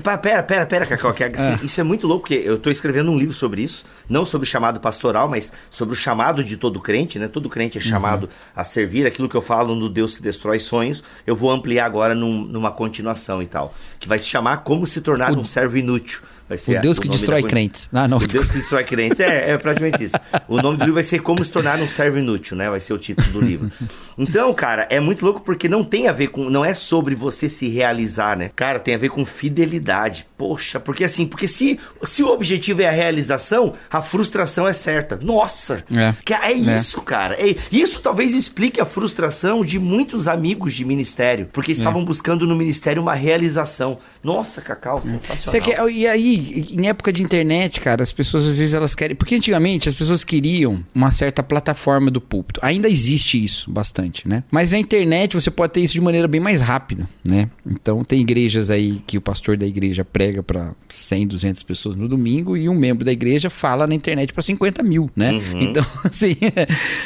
[0.02, 1.60] pera, pera, pera, Cacau, que é, ah.
[1.64, 4.50] isso é muito louco, porque eu tô escrevendo um livro sobre isso, não sobre o
[4.50, 7.28] chamado pastoral, mas sobre o chamado de todo crente, né?
[7.28, 7.88] Todo crente é uhum.
[7.88, 8.30] chamado uhum.
[8.56, 11.04] a servir aquilo que eu falo no Deus que destrói sonhos.
[11.26, 15.02] Eu vou ampliar agora num, numa continuação e tal, que vai se chamar Como se
[15.02, 15.42] tornar o...
[15.42, 16.22] um servo inútil.
[16.48, 17.90] Vai ser o Deus a, que destrói crentes.
[17.92, 18.18] Ah, não.
[18.18, 19.20] O Deus que destrói crentes.
[19.20, 20.16] É, é praticamente isso.
[20.48, 22.70] O nome do livro vai ser Como se tornar um servo inútil, né?
[22.70, 23.72] Vai ser o título do livro.
[24.18, 26.50] Então, cara, é muito louco porque não tem a ver com.
[26.50, 28.50] Não é sobre você se realizar, né?
[28.56, 30.26] Cara, tem a ver com fidelidade.
[30.38, 35.20] Poxa, porque assim, porque se, se o objetivo é a realização, a frustração é certa.
[35.22, 35.84] Nossa!
[35.94, 37.36] É, é, é isso, cara.
[37.36, 42.06] É, isso talvez explique a frustração de muitos amigos de ministério, porque estavam é.
[42.06, 43.98] buscando no ministério uma realização.
[44.24, 45.90] Nossa, Cacau, sensacional.
[45.90, 49.16] e aí, em época de internet, cara, as pessoas às vezes elas querem.
[49.16, 52.60] Porque antigamente as pessoas queriam uma certa plataforma do púlpito.
[52.64, 54.44] Ainda existe isso bastante, né?
[54.52, 57.50] Mas na internet você pode ter isso de maneira bem mais rápida, né?
[57.66, 62.08] Então tem igrejas aí que o pastor da igreja prega para 100, 200 pessoas no
[62.08, 65.32] domingo e um membro da igreja fala na internet para 50 mil, né?
[65.32, 65.62] Uhum.
[65.62, 66.36] Então, assim,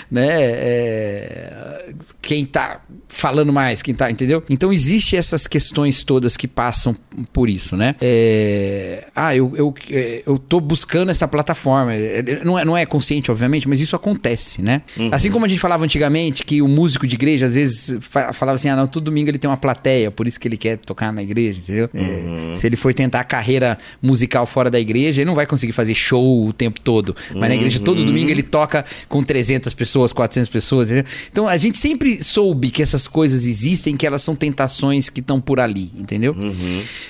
[0.10, 0.28] né?
[0.30, 1.94] É...
[2.22, 4.44] Quem tá falando mais, quem tá, entendeu?
[4.50, 6.96] Então existe essas questões todas que passam
[7.34, 7.96] por isso, né?
[8.02, 9.08] É...
[9.25, 11.93] Ah, eu, eu, é, eu tô buscando essa plataforma.
[11.93, 14.84] É, é, não é, não é consciente, obviamente, mas isso acontece, né?
[14.95, 15.10] Uhum.
[15.12, 17.97] Assim como a gente falava antigamente que o músico de igreja às vezes
[18.34, 20.77] falava assim: ah, não, todo domingo ele tem uma plateia, por isso que ele quer
[20.77, 21.89] tocar na igreja, entendeu?
[21.93, 22.53] Uhum.
[22.53, 25.73] É, se ele for tentar a carreira musical fora da igreja, ele não vai conseguir
[25.73, 27.15] fazer show o tempo todo.
[27.29, 27.39] Mas uhum.
[27.39, 31.05] na igreja, todo domingo ele toca com 300 pessoas, 400 pessoas, entendeu?
[31.32, 35.21] Então a gente sempre soube que essas coisas existem, que elas são tenta tentações que
[35.21, 36.36] estão por ali, entendeu?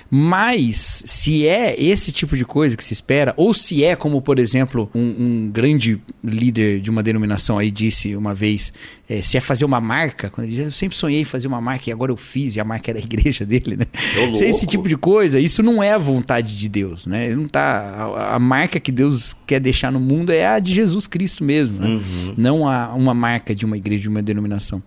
[0.10, 4.40] Mas se é esse tipo de coisa que se espera, ou se é como, por
[4.40, 8.72] exemplo, um, um grande líder de uma denominação aí disse uma vez,
[9.10, 11.60] é, se é fazer uma marca, quando ele diz, eu sempre sonhei em fazer uma
[11.60, 13.86] marca e agora eu fiz, e a marca era a igreja dele, né?
[14.32, 17.26] Ô, Se é esse tipo de coisa, isso não é a vontade de Deus, né?
[17.26, 17.62] Ele não tá.
[17.62, 21.80] A, a marca que Deus quer deixar no mundo é a de Jesus Cristo mesmo,
[21.80, 22.02] né?
[22.38, 24.82] Não a, uma marca de uma igreja, de uma denominação.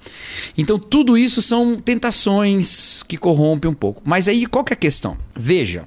[0.57, 4.03] Então, tudo isso são tentações que corrompem um pouco.
[4.05, 5.17] Mas aí, qual que é a questão?
[5.35, 5.85] Veja,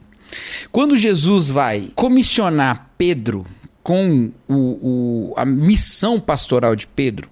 [0.71, 3.45] quando Jesus vai comissionar Pedro
[3.83, 7.29] com o- o- a missão pastoral de Pedro,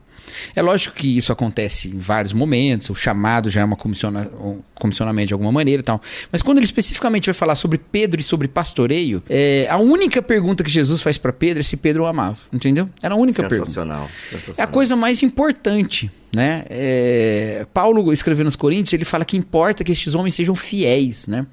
[0.55, 4.59] é lógico que isso acontece em vários momentos, o chamado já é uma comissiona, um
[4.73, 6.01] comissionamento de alguma maneira e tal.
[6.31, 10.63] Mas quando ele especificamente vai falar sobre Pedro e sobre pastoreio, é, a única pergunta
[10.63, 12.37] que Jesus faz para Pedro é se Pedro o amava.
[12.51, 12.89] Entendeu?
[13.01, 13.65] Era a única pergunta.
[13.65, 14.71] Sensacional, É a sensacional.
[14.71, 16.65] coisa mais importante, né?
[16.69, 21.45] É, Paulo escrevendo aos Coríntios, ele fala que importa que estes homens sejam fiéis, né?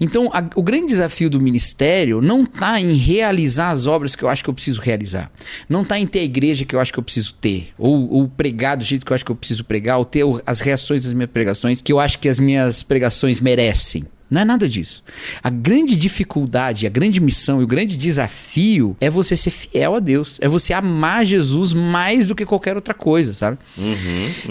[0.00, 4.28] Então, a- o grande desafio do ministério não está em realizar as obras que eu
[4.28, 5.30] acho que eu preciso realizar.
[5.68, 7.68] Não está em ter a igreja que eu acho que eu preciso ter.
[7.78, 9.98] Ou, ou pregar do jeito que eu acho que eu preciso pregar.
[9.98, 14.04] Ou ter as reações das minhas pregações que eu acho que as minhas pregações merecem.
[14.30, 15.02] Não é nada disso.
[15.42, 20.00] A grande dificuldade, a grande missão e o grande desafio é você ser fiel a
[20.00, 20.38] Deus.
[20.40, 23.58] É você amar Jesus mais do que qualquer outra coisa, sabe?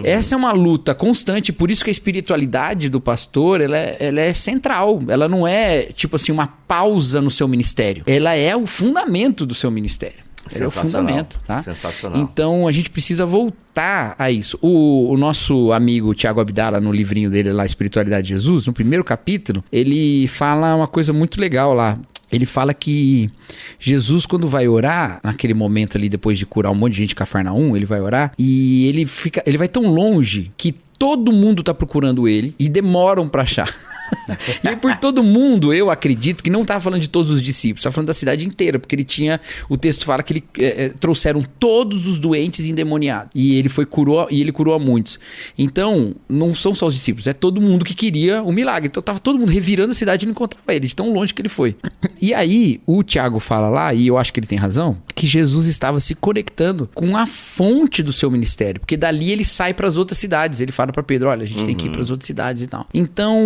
[0.03, 4.21] Essa é uma luta constante, por isso que a espiritualidade do pastor ela é, ela
[4.21, 5.01] é central.
[5.07, 8.03] Ela não é, tipo assim, uma pausa no seu ministério.
[8.07, 10.24] Ela é o fundamento do seu ministério.
[10.53, 11.07] Ela é o Sensacional.
[11.07, 11.57] fundamento, tá?
[11.59, 12.19] Sensacional.
[12.21, 14.57] Então a gente precisa voltar a isso.
[14.61, 19.03] O, o nosso amigo Tiago Abdala, no livrinho dele lá, Espiritualidade de Jesus, no primeiro
[19.03, 21.97] capítulo, ele fala uma coisa muito legal lá.
[22.31, 23.29] Ele fala que
[23.79, 27.15] Jesus, quando vai orar, naquele momento ali, depois de curar um monte de gente em
[27.15, 29.43] Cafarnaum, ele vai orar e ele fica.
[29.45, 33.73] Ele vai tão longe que todo mundo tá procurando ele e demoram pra achar.
[34.63, 37.91] e por todo mundo, eu acredito que não tá falando de todos os discípulos, tá
[37.91, 39.39] falando da cidade inteira, porque ele tinha.
[39.69, 43.31] O texto fala que ele eh, eh, trouxeram todos os doentes endemoniados.
[43.35, 45.19] E ele foi curou e ele curou a muitos.
[45.57, 48.87] Então, não são só os discípulos, é todo mundo que queria o milagre.
[48.87, 51.41] Então tava todo mundo revirando a cidade e não encontrava ele, de tão longe que
[51.41, 51.75] ele foi.
[52.21, 55.67] E aí, o Tiago fala lá, e eu acho que ele tem razão, que Jesus
[55.67, 59.97] estava se conectando com a fonte do seu ministério, porque dali ele sai para as
[59.97, 60.59] outras cidades.
[60.59, 62.67] Ele fala para Pedro, olha, a gente tem que ir para as outras cidades e
[62.67, 62.87] tal.
[62.93, 63.45] Então,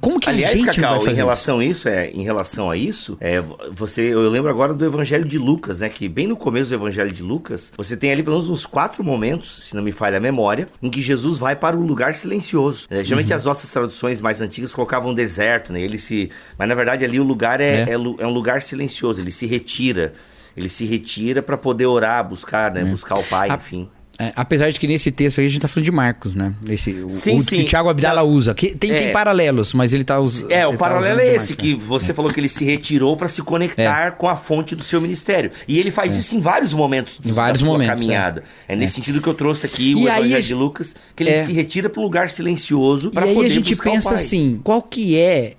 [0.00, 1.20] como que a Aliás, gente vai Cacau, fazer em isso?
[1.22, 5.24] relação a isso, é, em relação a isso, é, você, eu lembro agora do Evangelho
[5.24, 5.88] de Lucas, né?
[5.88, 9.02] Que bem no começo do Evangelho de Lucas, você tem ali pelo menos uns quatro
[9.04, 12.86] momentos, se não me falha a memória, em que Jesus vai para um lugar silencioso.
[12.90, 13.36] É, geralmente Uhum.
[13.36, 15.80] as nossas traduções mais antigas colocavam deserto, né?
[15.80, 17.90] Ele se, mas na verdade ali o lugar é, É.
[17.90, 19.20] é é um lugar silencioso.
[19.20, 20.12] Ele se retira.
[20.56, 22.84] Ele se retira para poder orar, buscar, né?
[22.84, 23.88] Buscar o Pai, A- enfim.
[24.22, 26.52] É, apesar de que nesse texto aí a gente tá falando de Marcos, né?
[26.68, 27.56] Esse, o, Sim, o sim.
[27.56, 28.52] que o Thiago Abdala usa.
[28.52, 29.12] Que tem, tem é.
[29.12, 30.52] paralelos, mas ele tá usando.
[30.52, 31.80] É, o paralelo é esse, que né?
[31.82, 34.10] você falou que ele se retirou para se conectar É.
[34.10, 35.50] com a fonte do seu ministério.
[35.66, 38.42] E ele faz isso em vários momentos do- Em vários da sua momentos, caminhada.
[38.68, 40.94] É, nesse sentido que eu trouxe aqui o E aí Evangelho a de gente- Lucas,
[41.16, 41.42] que ele É.
[41.42, 44.12] se retira para um lugar silencioso E para aí poder a gente buscar o pensa
[44.14, 45.54] assim, qual que é...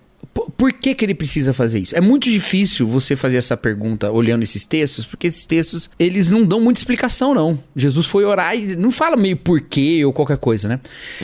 [0.61, 1.97] Por que, que ele precisa fazer isso?
[1.97, 6.45] É muito difícil você fazer essa pergunta olhando esses textos, porque esses textos, eles não
[6.45, 7.57] dão muita explicação, não.
[7.75, 10.79] Jesus foi orar e não fala meio porquê ou qualquer coisa, né?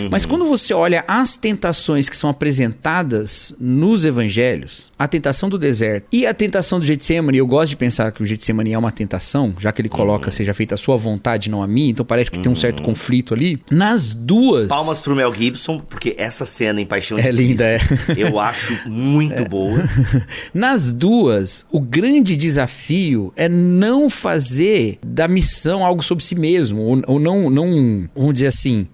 [0.09, 6.07] Mas quando você olha as tentações que são apresentadas nos evangelhos, a tentação do deserto
[6.11, 9.53] e a tentação do Getsemane, eu gosto de pensar que o Getsemane é uma tentação,
[9.59, 12.39] já que ele coloca, seja feita a sua vontade, não a minha, então parece que
[12.39, 13.61] tem um certo conflito ali.
[13.69, 14.67] Nas duas...
[14.67, 17.79] Palmas pro Mel Gibson, porque essa cena em Paixão É de linda, é.
[18.17, 19.83] Eu acho muito boa.
[20.53, 27.01] Nas duas, o grande desafio é não fazer da missão algo sobre si mesmo, ou,
[27.07, 28.87] ou não, não, vamos dizer assim,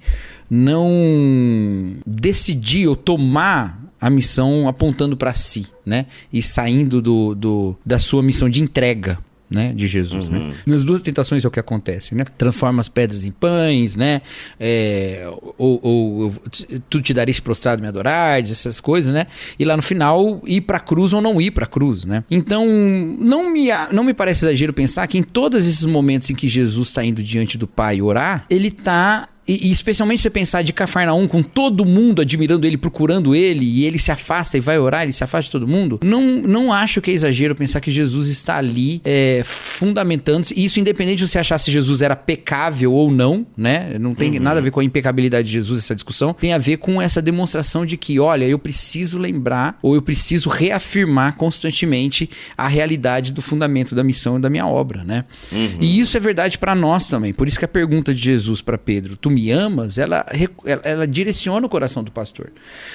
[0.50, 0.92] não
[2.06, 6.08] decidir ou tomar a missão apontando para si, né?
[6.32, 9.18] E saindo do, do, da sua missão de entrega.
[9.54, 10.56] Né, de Jesus, né?
[10.66, 12.26] Nas duas tentações é o que acontece, né?
[12.38, 14.24] Transforma as pedras em pães, né?
[14.60, 16.34] É, ou, ou
[16.90, 19.28] tu te dares prostrado me adorares, essas coisas, né?
[19.60, 22.24] E lá no final ir pra cruz ou não ir pra cruz, né?
[22.32, 22.66] Então
[23.20, 26.88] não me não me parece exagero pensar que em todos esses momentos em que Jesus
[26.88, 31.28] está indo diante do Pai orar, ele tá e, e especialmente você pensar de Cafarnaum,
[31.28, 35.12] com todo mundo admirando ele, procurando ele, e ele se afasta e vai orar, ele
[35.12, 38.58] se afasta de todo mundo, não, não acho que é exagero pensar que Jesus está
[38.58, 43.46] ali é, fundamentando-se, e isso independente de você achar se Jesus era pecável ou não,
[43.56, 43.98] né?
[44.00, 46.78] Não tem nada a ver com a impecabilidade de Jesus essa discussão, tem a ver
[46.78, 52.68] com essa demonstração de que, olha, eu preciso lembrar, ou eu preciso reafirmar constantemente a
[52.68, 55.26] realidade do fundamento da missão e da minha obra, né?
[55.80, 58.78] E isso é verdade para nós também, por isso que a pergunta de Jesus para
[58.78, 60.26] Pedro, tu me amas, ela,
[60.66, 62.52] ela, ela direciona o coração do pastor.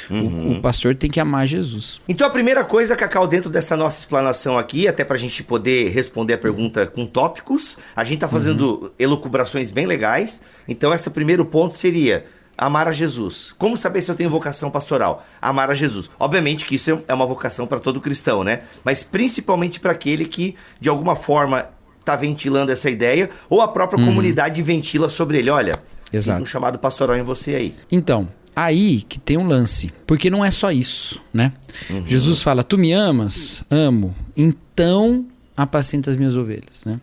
[0.09, 0.55] Uhum.
[0.55, 2.01] O, o, pastor tem que amar Jesus.
[2.09, 6.35] Então a primeira coisa, Cacau, dentro dessa nossa explanação aqui, até pra gente poder responder
[6.35, 8.91] a pergunta com tópicos, a gente tá fazendo uhum.
[8.99, 10.41] elucubrações bem legais.
[10.67, 12.25] Então esse primeiro ponto seria
[12.57, 13.55] amar a Jesus.
[13.57, 15.25] Como saber se eu tenho vocação pastoral?
[15.41, 16.11] Amar a Jesus.
[16.19, 18.63] Obviamente que isso é uma vocação para todo cristão, né?
[18.85, 21.69] Mas principalmente para aquele que de alguma forma
[22.01, 24.07] está ventilando essa ideia ou a própria uhum.
[24.07, 25.51] comunidade ventila sobre ele.
[25.51, 25.75] Olha,
[26.13, 26.43] Exato.
[26.43, 27.75] um chamado pastoral em você aí.
[27.91, 31.53] Então, aí que tem um lance, porque não é só isso, né?
[31.91, 32.07] Uhum.
[32.07, 33.63] Jesus fala: "Tu me amas?
[33.71, 34.15] Amo.
[34.37, 37.01] Então apacenta as minhas ovelhas", né?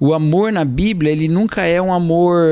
[0.00, 2.46] O amor na Bíblia, ele nunca é um amor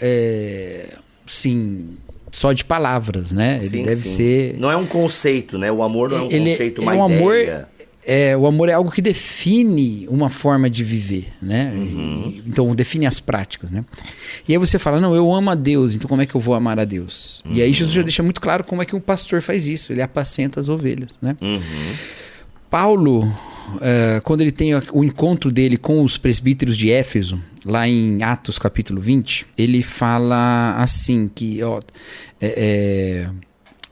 [0.00, 0.86] é,
[1.26, 1.96] sim
[2.32, 3.58] só de palavras, né?
[3.58, 4.10] Ele sim, deve sim.
[4.14, 4.56] ser.
[4.58, 5.70] Não é um conceito, né?
[5.70, 7.18] O amor não é um ele conceito, é uma um ideia.
[7.18, 7.68] Amor,
[8.04, 11.72] é, o amor é algo que define uma forma de viver, né?
[11.72, 12.42] Uhum.
[12.46, 13.84] Então define as práticas, né?
[14.48, 16.54] E aí você fala, não, eu amo a Deus, então como é que eu vou
[16.54, 17.42] amar a Deus?
[17.46, 17.54] Uhum.
[17.54, 20.02] E aí Jesus já deixa muito claro como é que um pastor faz isso, ele
[20.02, 21.36] apacenta as ovelhas, né?
[21.40, 21.60] Uhum.
[22.68, 28.22] Paulo, uh, quando ele tem o encontro dele com os presbíteros de Éfeso, lá em
[28.22, 31.80] Atos capítulo 20, ele fala assim que, ó,
[32.40, 33.28] é, é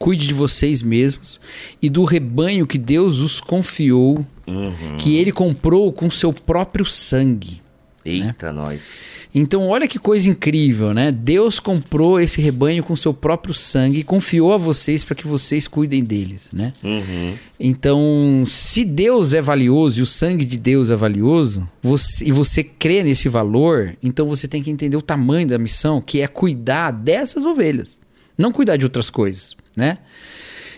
[0.00, 1.38] cuide de vocês mesmos
[1.80, 4.96] e do rebanho que Deus os confiou, uhum.
[4.98, 7.60] que ele comprou com seu próprio sangue.
[8.02, 8.12] Né?
[8.12, 8.62] Eita, né?
[8.62, 8.88] nós.
[9.34, 11.12] Então, olha que coisa incrível, né?
[11.12, 15.68] Deus comprou esse rebanho com seu próprio sangue e confiou a vocês para que vocês
[15.68, 16.72] cuidem deles, né?
[16.82, 17.34] Uhum.
[17.60, 22.64] Então, se Deus é valioso e o sangue de Deus é valioso, você, e você
[22.64, 26.90] crê nesse valor, então você tem que entender o tamanho da missão, que é cuidar
[26.90, 27.98] dessas ovelhas,
[28.36, 29.98] não cuidar de outras coisas né?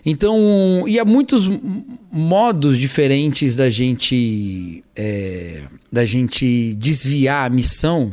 [0.05, 1.49] Então, e há muitos
[2.11, 8.13] modos diferentes da gente é, da gente desviar a missão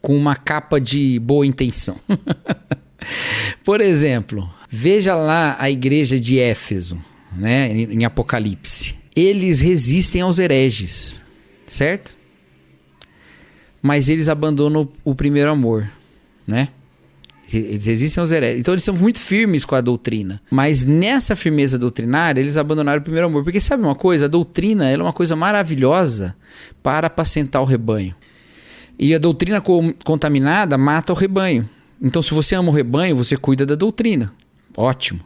[0.00, 1.98] com uma capa de boa intenção.
[3.64, 7.02] Por exemplo, veja lá a igreja de Éfeso,
[7.36, 8.94] né, em Apocalipse.
[9.14, 11.20] Eles resistem aos hereges,
[11.66, 12.16] certo?
[13.82, 15.90] Mas eles abandonam o primeiro amor,
[16.46, 16.68] né?
[17.52, 18.60] Eles resistem aos hereges.
[18.60, 20.40] Então eles são muito firmes com a doutrina.
[20.50, 23.44] Mas nessa firmeza doutrinária, eles abandonaram o primeiro amor.
[23.44, 24.24] Porque sabe uma coisa?
[24.24, 26.34] A doutrina é uma coisa maravilhosa
[26.82, 28.14] para apacentar o rebanho.
[28.98, 29.60] E a doutrina
[30.04, 31.68] contaminada mata o rebanho.
[32.02, 34.32] Então, se você ama o rebanho, você cuida da doutrina.
[34.76, 35.20] Ótimo.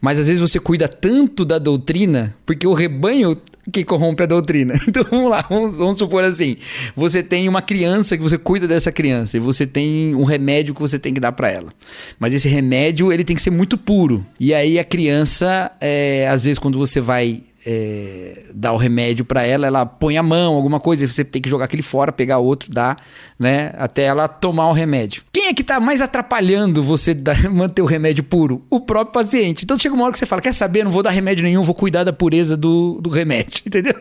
[0.00, 3.36] Mas às vezes você cuida tanto da doutrina, porque o rebanho
[3.72, 4.74] que corrompe a doutrina.
[4.90, 6.56] Então vamos lá, vamos, vamos, supor assim:
[6.96, 10.80] você tem uma criança que você cuida dessa criança e você tem um remédio que
[10.80, 11.72] você tem que dar para ela.
[12.18, 14.26] Mas esse remédio ele tem que ser muito puro.
[14.38, 19.44] E aí a criança, é, às vezes, quando você vai é, dar o remédio para
[19.44, 22.70] ela, ela põe a mão, alguma coisa, você tem que jogar aquele fora, pegar outro,
[22.70, 22.96] dar,
[23.38, 25.22] né, até ela tomar o remédio.
[25.32, 28.62] Quem é que tá mais atrapalhando você dar, manter o remédio puro?
[28.70, 29.64] O próprio paciente.
[29.64, 31.74] Então chega uma hora que você fala: quer saber, não vou dar remédio nenhum, vou
[31.74, 33.94] cuidar da pureza do, do remédio, entendeu?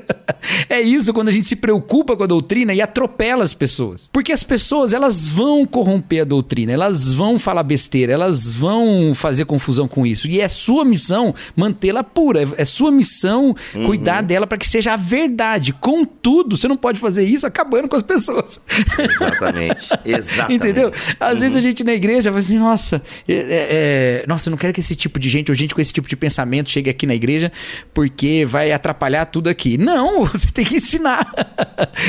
[0.69, 4.10] É isso quando a gente se preocupa com a doutrina e atropela as pessoas.
[4.12, 9.45] Porque as pessoas, elas vão corromper a doutrina, elas vão falar besteira, elas vão fazer
[9.45, 10.28] confusão com isso.
[10.28, 13.85] E é sua missão mantê-la pura, é sua missão uhum.
[13.85, 15.73] cuidar dela para que seja a verdade.
[15.73, 18.62] Contudo, você não pode fazer isso acabando com as pessoas.
[18.97, 19.89] Exatamente.
[20.05, 20.55] Exatamente.
[20.55, 20.91] Entendeu?
[21.19, 21.39] Às uhum.
[21.39, 24.73] vezes a gente na igreja fala assim, nossa, é, é, é, nossa, eu não quero
[24.73, 27.15] que esse tipo de gente, ou gente com esse tipo de pensamento chegue aqui na
[27.15, 27.51] igreja,
[27.93, 29.77] porque vai atrapalhar tudo aqui.
[29.77, 31.31] Não, você tem que ensinar.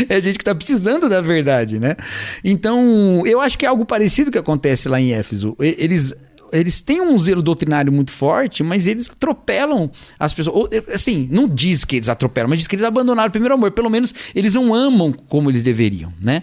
[0.09, 1.97] é gente que está precisando da verdade, né?
[2.45, 5.57] Então, eu acho que é algo parecido que acontece lá em Éfeso.
[5.61, 6.15] Eles
[6.53, 10.71] eles têm um zelo doutrinário muito forte, mas eles atropelam as pessoas.
[10.93, 13.71] Assim, não diz que eles atropelam, mas diz que eles abandonaram o primeiro amor.
[13.73, 16.43] Pelo menos eles não amam como eles deveriam, né?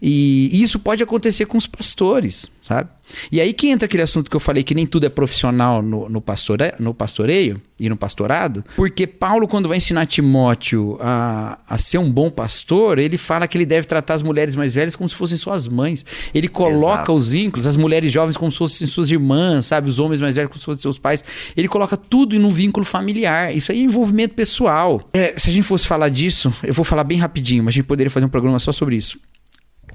[0.00, 2.88] E, e isso pode acontecer com os pastores, sabe?
[3.30, 6.08] E aí que entra aquele assunto que eu falei que nem tudo é profissional no,
[6.08, 11.76] no, pastore, no pastoreio e no pastorado, porque Paulo, quando vai ensinar Timóteo a, a
[11.76, 15.08] ser um bom pastor, ele fala que ele deve tratar as mulheres mais velhas como
[15.08, 16.06] se fossem suas mães.
[16.34, 17.12] Ele coloca Exato.
[17.12, 19.90] os vínculos, as mulheres jovens como se fossem suas irmãs, sabe?
[19.90, 21.24] Os homens mais velhos como se fossem seus pais.
[21.56, 23.54] Ele coloca tudo no vínculo familiar.
[23.54, 25.06] Isso aí é envolvimento pessoal.
[25.12, 27.86] É, se a gente fosse falar disso, eu vou falar bem rapidinho, mas a gente
[27.86, 29.18] poderia fazer um programa só sobre isso.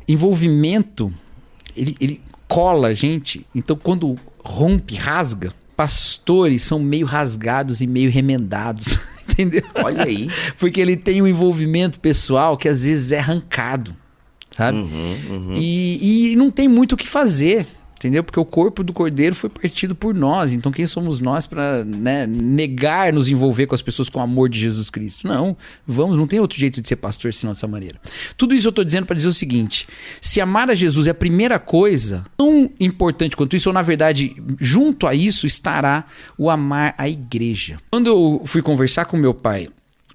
[0.07, 1.13] Envolvimento,
[1.75, 3.45] ele, ele cola, gente.
[3.53, 8.97] Então, quando rompe, rasga, pastores são meio rasgados e meio remendados.
[9.29, 9.62] Entendeu?
[9.83, 10.29] Olha aí.
[10.60, 13.95] Porque ele tem um envolvimento pessoal que às vezes é arrancado,
[14.49, 14.77] sabe?
[14.77, 15.53] Uhum, uhum.
[15.53, 17.67] E, e não tem muito o que fazer.
[17.97, 18.23] Entendeu?
[18.23, 20.53] Porque o corpo do cordeiro foi partido por nós.
[20.53, 24.49] Então, quem somos nós para né, negar nos envolver com as pessoas com o amor
[24.49, 25.27] de Jesus Cristo?
[25.27, 27.99] Não, vamos, não tem outro jeito de ser pastor senão dessa maneira.
[28.38, 29.88] Tudo isso eu estou dizendo para dizer o seguinte:
[30.21, 34.36] se amar a Jesus é a primeira coisa, tão importante quanto isso, ou na verdade,
[34.60, 36.05] junto a isso estará
[36.38, 37.77] o amar a igreja.
[37.89, 39.69] Quando eu fui conversar com meu pai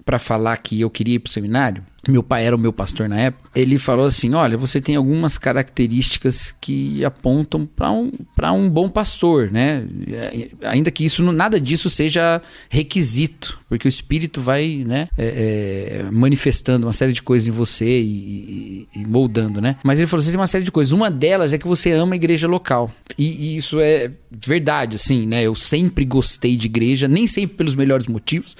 [0.05, 3.07] para falar que eu queria ir para o seminário, meu pai era o meu pastor
[3.07, 8.11] na época, ele falou assim: Olha, você tem algumas características que apontam para um,
[8.55, 9.85] um bom pastor, né?
[10.11, 16.11] É, ainda que isso nada disso seja requisito, porque o Espírito vai né, é, é,
[16.11, 19.77] manifestando uma série de coisas em você e, e, e, moldando, né?
[19.83, 20.91] Mas ele falou: Você tem uma série de coisas.
[20.91, 22.91] Uma delas é que você ama a igreja local.
[23.17, 25.43] E, e isso é verdade, assim, né?
[25.43, 28.57] Eu sempre gostei de igreja, nem sempre pelos melhores motivos,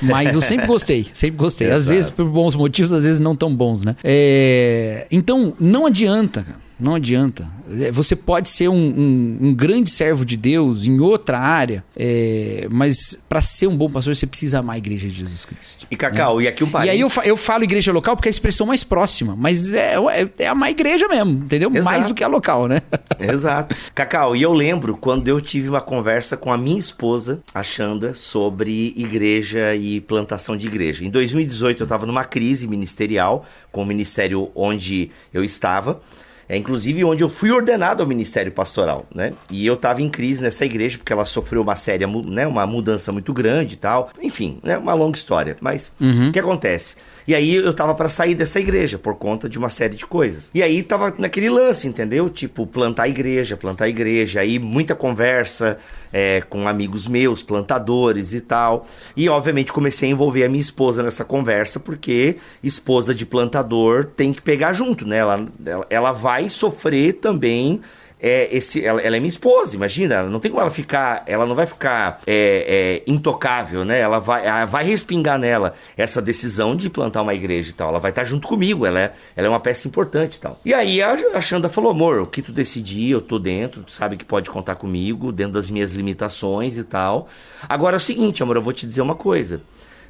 [0.00, 1.70] mas eu sempre gostei, sempre gostei.
[1.70, 3.96] Às vezes por bons motivos motivos às vezes não tão bons, né?
[4.02, 6.65] É, então, não adianta, cara.
[6.78, 7.48] Não adianta.
[7.80, 12.66] É, você pode ser um, um, um, grande servo de Deus em outra área, é,
[12.70, 15.86] mas para ser um bom pastor você precisa amar a igreja de Jesus Cristo.
[15.90, 16.44] E Cacau, né?
[16.44, 17.00] e aqui um parênteses.
[17.00, 19.94] E aí eu, eu falo igreja local porque é a expressão mais próxima, mas é,
[19.94, 21.70] é, é amar a igreja mesmo, entendeu?
[21.70, 21.84] Exato.
[21.84, 22.82] Mais do que a local, né?
[23.18, 23.74] Exato.
[23.94, 28.12] Cacau, e eu lembro quando eu tive uma conversa com a minha esposa, a Xanda,
[28.12, 31.04] sobre igreja e plantação de igreja.
[31.04, 36.00] Em 2018 eu estava numa crise ministerial com o ministério onde eu estava.
[36.48, 39.32] É inclusive onde eu fui ordenado ao ministério pastoral, né?
[39.50, 43.10] E eu estava em crise nessa igreja porque ela sofreu uma séria, né, uma mudança
[43.12, 44.10] muito grande e tal.
[44.22, 45.56] Enfim, né, uma longa história.
[45.60, 46.28] Mas uhum.
[46.28, 46.96] o que acontece?
[47.26, 50.50] E aí eu tava para sair dessa igreja por conta de uma série de coisas.
[50.54, 52.30] E aí tava naquele lance, entendeu?
[52.30, 54.40] Tipo, plantar igreja, plantar igreja.
[54.40, 55.76] Aí muita conversa
[56.12, 58.86] é, com amigos meus, plantadores e tal.
[59.16, 64.32] E obviamente comecei a envolver a minha esposa nessa conversa, porque esposa de plantador tem
[64.32, 65.16] que pegar junto, né?
[65.18, 67.80] Ela, ela, ela vai sofrer também
[68.26, 71.54] é, esse, ela, ela, é minha esposa, imagina, não tem como ela ficar, ela não
[71.54, 74.00] vai ficar é, é, intocável, né?
[74.00, 77.90] Ela vai, ela vai respingar nela essa decisão de plantar uma igreja e tal.
[77.90, 80.60] Ela vai estar junto comigo, ela é, ela é uma peça importante e tal.
[80.64, 83.92] E aí a, a Xanda falou, amor, o que tu decidir, eu tô dentro, tu
[83.92, 87.28] sabe que pode contar comigo, dentro das minhas limitações e tal.
[87.68, 89.62] Agora é o seguinte, amor, eu vou te dizer uma coisa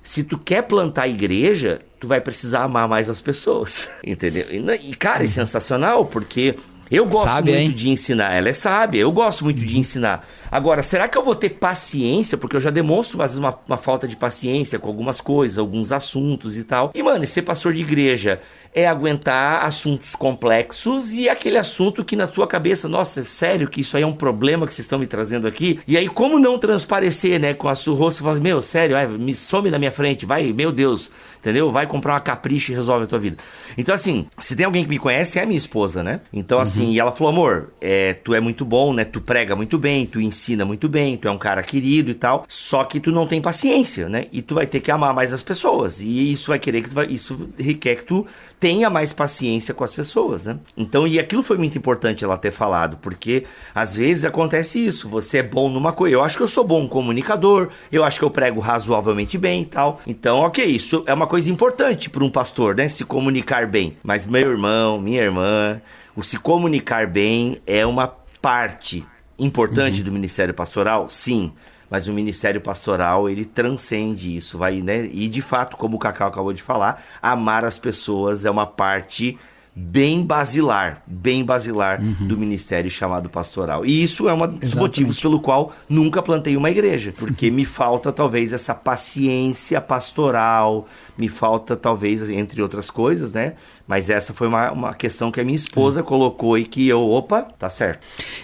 [0.02, 4.46] se tu quer plantar igreja, tu vai precisar amar mais as pessoas, entendeu?
[4.80, 6.54] E, cara, é sensacional, porque
[6.90, 7.76] eu gosto Sabe, muito hein?
[7.76, 8.32] de ensinar.
[8.32, 10.26] Ela é sábia, eu gosto muito de ensinar.
[10.50, 12.38] Agora, será que eu vou ter paciência?
[12.38, 15.90] Porque eu já demonstro, às vezes, uma, uma falta de paciência com algumas coisas, alguns
[15.90, 16.92] assuntos e tal.
[16.94, 18.40] E, mano, ser pastor de igreja
[18.76, 23.96] é aguentar assuntos complexos e aquele assunto que na sua cabeça, nossa, sério que isso
[23.96, 25.80] aí é um problema que vocês estão me trazendo aqui?
[25.88, 29.34] E aí, como não transparecer, né, com a sua rosto, fala, meu, sério, ai, me
[29.34, 31.72] some da minha frente, vai, meu Deus, entendeu?
[31.72, 33.38] Vai comprar uma capricha e resolve a tua vida.
[33.78, 36.20] Então, assim, se tem alguém que me conhece, é a minha esposa, né?
[36.30, 36.92] Então, assim, uhum.
[36.92, 39.06] e ela falou, amor, é, tu é muito bom, né?
[39.06, 42.44] Tu prega muito bem, tu ensina muito bem, tu é um cara querido e tal,
[42.46, 44.26] só que tu não tem paciência, né?
[44.30, 46.02] E tu vai ter que amar mais as pessoas.
[46.02, 48.26] E isso vai querer que tu vai, isso requer que tu
[48.66, 50.58] tenha mais paciência com as pessoas, né?
[50.76, 55.38] Então, e aquilo foi muito importante ela ter falado, porque às vezes acontece isso, você
[55.38, 58.30] é bom numa coisa, eu acho que eu sou bom comunicador, eu acho que eu
[58.30, 60.00] prego razoavelmente bem e tal.
[60.04, 62.88] Então, ok, isso é uma coisa importante para um pastor, né?
[62.88, 63.96] Se comunicar bem.
[64.02, 65.80] Mas meu irmão, minha irmã,
[66.16, 68.08] o se comunicar bem é uma
[68.42, 69.06] parte
[69.38, 70.06] importante uhum.
[70.06, 71.08] do ministério pastoral?
[71.08, 71.52] Sim
[71.90, 75.08] mas o ministério pastoral ele transcende isso, vai, né?
[75.12, 79.38] E de fato, como o Cacau acabou de falar, amar as pessoas é uma parte
[79.78, 82.26] bem basilar, bem basilar uhum.
[82.26, 83.84] do ministério chamado pastoral.
[83.84, 88.10] E isso é um dos motivos pelo qual nunca plantei uma igreja, porque me falta
[88.10, 90.86] talvez essa paciência pastoral,
[91.18, 93.52] me falta talvez, entre outras coisas, né?
[93.86, 96.06] Mas essa foi uma, uma questão que a minha esposa uhum.
[96.06, 98.00] colocou e que eu, opa, tá certo.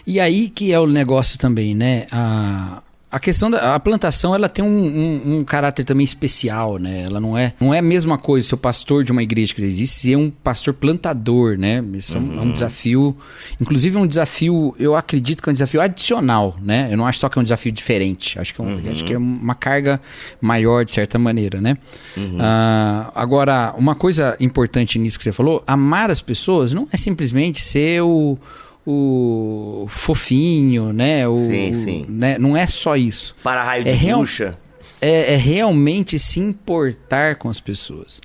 [0.06, 2.06] E aí que é o negócio também, né?
[2.12, 7.02] A a questão da a plantação ela tem um, um, um, caráter também especial, né?
[7.02, 9.62] Ela não é não é a mesma coisa ser o pastor de uma igreja que
[9.62, 11.84] existe, ser um pastor plantador, né?
[11.92, 12.32] Isso uhum.
[12.32, 12.52] é um uhum.
[12.52, 13.14] desafio,
[13.60, 16.88] inclusive um desafio, eu acredito que é um desafio adicional, né?
[16.90, 18.92] Eu não acho só que é um desafio diferente, acho que é, um, uhum.
[18.92, 20.00] acho que é uma carga
[20.40, 21.76] maior de certa maneira, né?
[22.16, 22.38] Uhum.
[22.38, 27.62] Uh, agora, uma coisa importante nisso que você falou, amar as pessoas não é simplesmente
[27.62, 28.38] ser o
[28.86, 31.26] o fofinho, né?
[31.28, 32.06] O, sim, sim.
[32.08, 32.38] Né?
[32.38, 33.34] Não é só isso.
[33.42, 34.24] Para raio de é real...
[35.00, 38.20] é, é realmente se importar com as pessoas.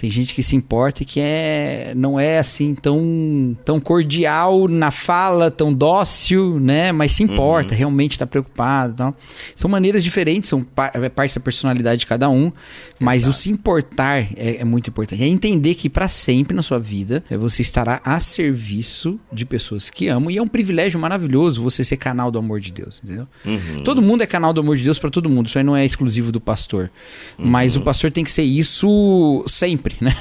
[0.00, 4.90] Tem gente que se importa e que é, não é assim tão, tão cordial na
[4.90, 6.90] fala, tão dócil, né?
[6.90, 7.78] Mas se importa, uhum.
[7.78, 8.94] realmente está preocupado.
[8.94, 9.16] Tal.
[9.54, 12.50] São maneiras diferentes, são é parte da personalidade de cada um.
[12.98, 13.36] Mas Exato.
[13.36, 15.22] o se importar é, é, muito importante.
[15.22, 19.90] É entender que para sempre na sua vida é você estará a serviço de pessoas
[19.90, 20.30] que amam.
[20.30, 23.28] E é um privilégio maravilhoso você ser canal do amor de Deus, entendeu?
[23.44, 23.82] Uhum.
[23.84, 25.46] Todo mundo é canal do amor de Deus para todo mundo.
[25.46, 26.90] Isso aí não é exclusivo do pastor.
[27.38, 27.44] Uhum.
[27.46, 30.16] Mas o pastor tem que ser isso sempre sempre, né?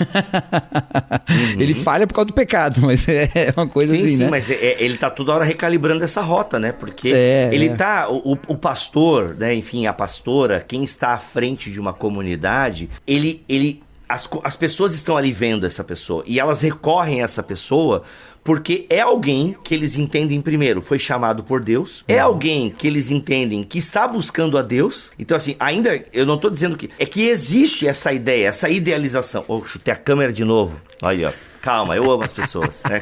[1.29, 1.61] Uhum.
[1.61, 4.29] Ele falha por causa do pecado, mas é uma coisa sim, assim, sim, né?
[4.29, 6.71] mas é, ele tá toda hora recalibrando essa rota, né?
[6.71, 7.75] Porque é, ele é.
[7.75, 12.89] tá, o, o pastor, né, enfim, a pastora, quem está à frente de uma comunidade,
[13.05, 17.43] ele, ele as, as pessoas estão ali vendo essa pessoa e elas recorrem a essa
[17.43, 18.01] pessoa
[18.43, 22.31] porque é alguém que eles entendem primeiro, foi chamado por Deus, é uhum.
[22.31, 25.11] alguém que eles entendem que está buscando a Deus.
[25.19, 26.89] Então, assim, ainda eu não estou dizendo que.
[26.97, 29.43] É que existe essa ideia, essa idealização.
[29.47, 30.79] Oh, chutei a câmera de novo.
[31.01, 31.31] Aí, ó.
[31.61, 32.83] Calma, eu amo as pessoas.
[32.89, 33.01] Né?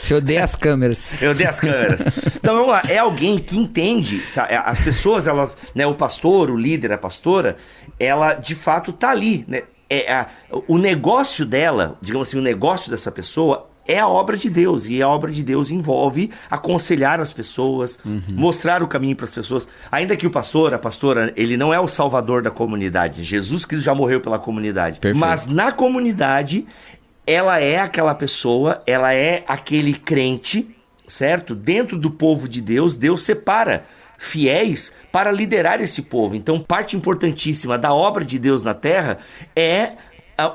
[0.00, 1.00] Você odeia as câmeras.
[1.20, 2.36] Eu odeio as câmeras.
[2.36, 6.56] Então vamos lá, é alguém que entende, é, as pessoas, elas, né, o pastor, o
[6.56, 7.56] líder, a pastora,
[7.98, 9.62] ela de fato tá ali, né?
[9.88, 10.26] É, a,
[10.68, 14.88] o negócio dela, digamos assim, o negócio dessa pessoa é a obra de Deus.
[14.88, 18.22] E a obra de Deus envolve aconselhar as pessoas, uhum.
[18.30, 19.68] mostrar o caminho para as pessoas.
[19.90, 23.22] Ainda que o pastor, a pastora, ele não é o salvador da comunidade.
[23.22, 25.00] Jesus Cristo já morreu pela comunidade.
[25.00, 25.20] Perfeito.
[25.20, 26.66] Mas na comunidade,
[27.26, 30.68] ela é aquela pessoa, ela é aquele crente,
[31.06, 31.54] certo?
[31.54, 33.84] Dentro do povo de Deus, Deus separa
[34.18, 36.34] fiéis para liderar esse povo.
[36.34, 39.18] Então, parte importantíssima da obra de Deus na terra
[39.54, 39.92] é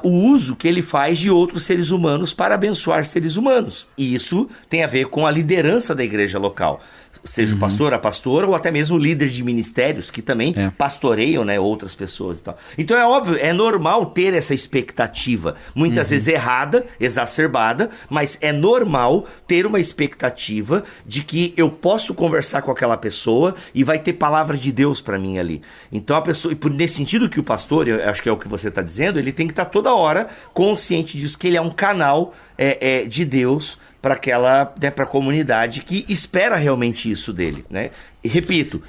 [0.04, 3.88] o uso que ele faz de outros seres humanos para abençoar seres humanos.
[3.98, 6.82] E isso tem a ver com a liderança da igreja local
[7.24, 7.58] seja uhum.
[7.58, 10.70] o pastor, a pastora, ou até mesmo líder de ministérios que também é.
[10.72, 12.58] pastoreiam né, outras pessoas e tal.
[12.78, 16.12] Então é óbvio, é normal ter essa expectativa, muitas uhum.
[16.12, 22.72] vezes errada, exacerbada, mas é normal ter uma expectativa de que eu posso conversar com
[22.72, 25.62] aquela pessoa e vai ter palavra de Deus para mim ali.
[25.92, 28.70] Então a pessoa, nesse sentido que o pastor, eu acho que é o que você
[28.70, 31.70] está dizendo, ele tem que estar tá toda hora consciente disso, que ele é um
[31.70, 37.32] canal é, é, de Deus para aquela, né, para a comunidade que espera realmente isso
[37.32, 37.92] dele, né?
[38.24, 38.82] E repito,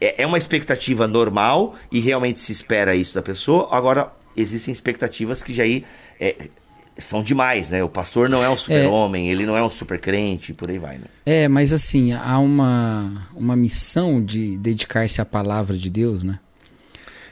[0.00, 0.22] é.
[0.22, 3.68] é uma expectativa normal e realmente se espera isso da pessoa.
[3.70, 5.84] Agora existem expectativas que já aí
[6.18, 6.48] é,
[6.96, 7.82] são demais, né?
[7.82, 9.32] O pastor não é um super-homem, é.
[9.32, 11.06] ele não é um super-crente, por aí vai, né?
[11.26, 16.38] É, mas assim, há uma, uma missão de dedicar-se à palavra de Deus, né?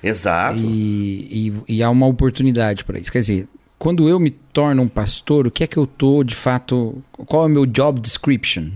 [0.02, 0.58] Exato.
[0.58, 3.12] E, e, e há uma oportunidade para isso.
[3.12, 3.48] Quer dizer,
[3.82, 7.02] quando eu me torno um pastor, o que é que eu tô de fato?
[7.26, 8.70] Qual é o meu job description?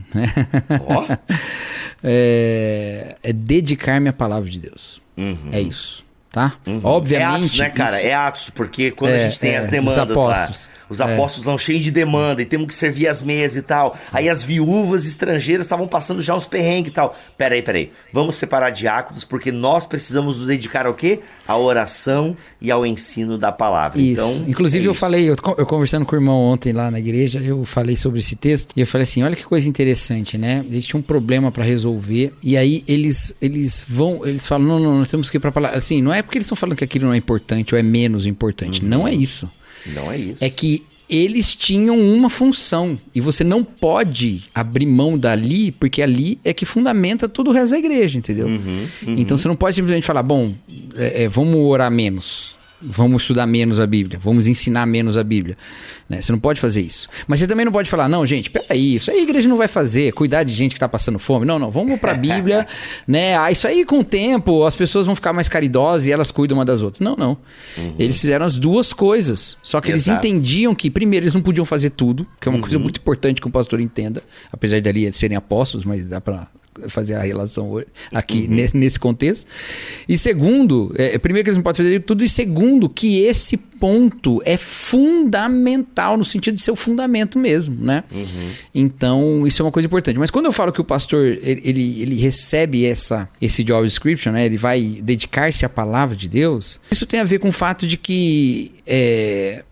[0.85, 1.07] Oh.
[2.03, 5.01] é, é dedicar-me à palavra de Deus.
[5.17, 5.51] Uhum.
[5.53, 6.06] É isso
[6.37, 6.53] tá?
[6.67, 6.81] Uhum.
[6.83, 7.23] Obviamente.
[7.23, 7.97] É Atos, né, cara?
[7.97, 8.07] Isso...
[8.07, 10.69] É Atos, porque quando é, a gente tem é, as demandas os apóstolos.
[10.71, 13.97] lá, os apóstolos estão cheios de demanda e temos que servir as mesas e tal.
[14.13, 17.17] Aí as viúvas estrangeiras estavam passando já uns perrengues e tal.
[17.39, 17.91] Peraí, peraí.
[18.13, 21.21] Vamos separar diáconos, porque nós precisamos nos dedicar ao quê?
[21.49, 23.99] À oração e ao ensino da palavra.
[23.99, 24.21] Isso.
[24.21, 25.01] Então, Inclusive, é eu isso.
[25.01, 28.37] falei, eu, eu, conversando com o irmão ontem lá na igreja, eu falei sobre esse
[28.37, 30.63] texto e eu falei assim: olha que coisa interessante, né?
[30.69, 34.99] Eles tinham um problema para resolver e aí eles, eles vão, eles falam: não, não,
[34.99, 35.79] nós temos que ir pra palavra.
[35.79, 38.27] Assim, não é porque eles estão falando que aquilo não é importante ou é menos
[38.27, 38.83] importante.
[38.83, 38.89] Uhum.
[38.89, 39.51] Não é isso.
[39.87, 40.45] Não é isso.
[40.45, 46.39] É que eles tinham uma função e você não pode abrir mão dali porque ali
[46.45, 48.47] é que fundamenta todo o resto da igreja, entendeu?
[48.47, 49.15] Uhum, uhum.
[49.17, 50.55] Então você não pode simplesmente falar, bom,
[50.97, 55.57] é, é, vamos orar menos vamos estudar menos a Bíblia, vamos ensinar menos a Bíblia.
[56.09, 56.21] Né?
[56.21, 57.09] Você não pode fazer isso.
[57.27, 59.67] Mas você também não pode falar, não, gente, peraí, isso aí a igreja não vai
[59.67, 61.45] fazer, cuidar de gente que está passando fome.
[61.45, 62.67] Não, não, vamos para a Bíblia,
[63.07, 63.37] né?
[63.37, 66.59] Ah, isso aí com o tempo as pessoas vão ficar mais caridosas e elas cuidam
[66.59, 67.01] uma das outras.
[67.01, 67.37] Não, não.
[67.77, 67.95] Uhum.
[67.99, 69.57] Eles fizeram as duas coisas.
[69.63, 70.11] Só que Exato.
[70.11, 72.63] eles entendiam que, primeiro, eles não podiam fazer tudo, que é uma uhum.
[72.63, 74.23] coisa muito importante que o pastor entenda,
[74.53, 76.49] apesar de ali serem apóstolos, mas dá para
[76.89, 78.69] fazer a relação aqui uhum.
[78.75, 79.47] nesse contexto.
[80.09, 84.41] E segundo, é, primeiro que eles não podem fazer tudo, e segundo, que esse ponto
[84.45, 88.05] é fundamental no sentido de ser o fundamento mesmo, né?
[88.11, 88.51] Uhum.
[88.75, 90.19] Então, isso é uma coisa importante.
[90.19, 94.33] Mas quando eu falo que o pastor, ele, ele, ele recebe essa, esse job description,
[94.33, 94.47] né?
[94.47, 97.97] Ele vai dedicar-se à palavra de Deus, isso tem a ver com o fato de
[97.97, 99.63] que é,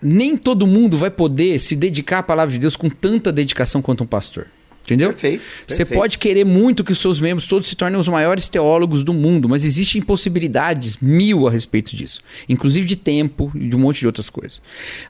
[0.00, 4.04] nem todo mundo vai poder se dedicar à palavra de Deus com tanta dedicação quanto
[4.04, 4.46] um pastor.
[4.86, 5.08] Entendeu?
[5.08, 9.02] Perfeito, Você pode querer muito que os seus membros todos se tornem os maiores teólogos
[9.02, 12.20] do mundo, mas existem possibilidades mil a respeito disso.
[12.48, 14.62] Inclusive de tempo e de um monte de outras coisas.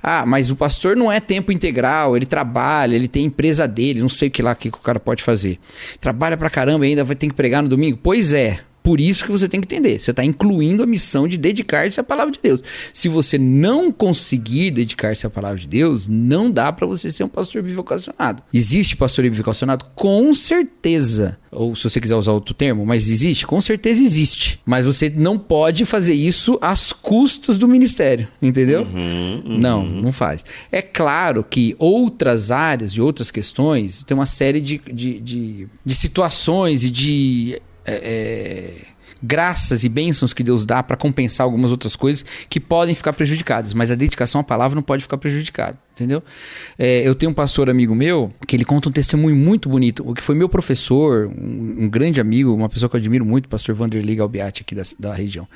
[0.03, 4.09] Ah, mas o pastor não é tempo integral, ele trabalha, ele tem empresa dele, não
[4.09, 5.59] sei o que lá que o cara pode fazer.
[6.01, 7.99] Trabalha pra caramba e ainda vai ter que pregar no domingo?
[8.03, 8.61] Pois é.
[8.87, 10.01] Por isso que você tem que entender.
[10.01, 12.63] Você está incluindo a missão de dedicar-se à palavra de Deus.
[12.93, 17.29] Se você não conseguir dedicar-se à palavra de Deus, não dá para você ser um
[17.29, 18.45] pastor bivocacionado.
[18.55, 19.87] Existe pastor bivocacionado?
[19.97, 21.37] Com certeza.
[21.51, 23.45] Ou se você quiser usar outro termo, mas existe?
[23.45, 24.61] Com certeza existe.
[24.65, 28.83] Mas você não pode fazer isso às custas do ministério, entendeu?
[28.83, 29.59] Uhum, uhum.
[29.59, 30.45] Não, não faz.
[30.71, 35.95] É claro que outras áreas e outras questões tem uma série de, de, de, de
[35.97, 37.61] situações e de.
[37.87, 42.95] É, é, graças e bênçãos que Deus dá para compensar algumas outras coisas que podem
[42.95, 46.23] ficar prejudicadas, mas a dedicação à palavra não pode ficar prejudicada, entendeu?
[46.79, 50.15] É, eu tenho um pastor amigo meu que ele conta um testemunho muito bonito, o
[50.15, 53.49] que foi meu professor, um, um grande amigo, uma pessoa que eu admiro muito, o
[53.49, 55.49] pastor Vanderlei Galbiati aqui da, da região.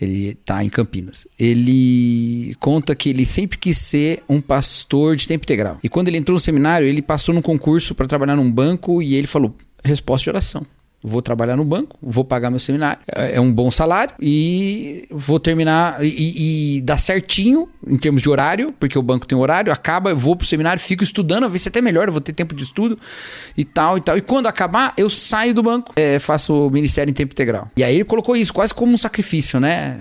[0.00, 1.26] Ele está em Campinas.
[1.36, 5.78] Ele conta que ele sempre quis ser um pastor de tempo integral.
[5.82, 9.16] E quando ele entrou no seminário, ele passou num concurso para trabalhar num banco e
[9.16, 10.64] ele falou: resposta de oração
[11.02, 15.38] vou trabalhar no banco, vou pagar meu seminário, é, é um bom salário e vou
[15.38, 20.10] terminar e, e dá certinho em termos de horário, porque o banco tem horário, acaba,
[20.10, 22.54] eu vou pro seminário, fico estudando, a ver se até melhor, eu vou ter tempo
[22.54, 22.98] de estudo
[23.56, 24.18] e tal e tal.
[24.18, 27.70] E quando acabar, eu saio do banco, é, faço o ministério em tempo integral.
[27.76, 29.96] E aí ele colocou isso quase como um sacrifício, né?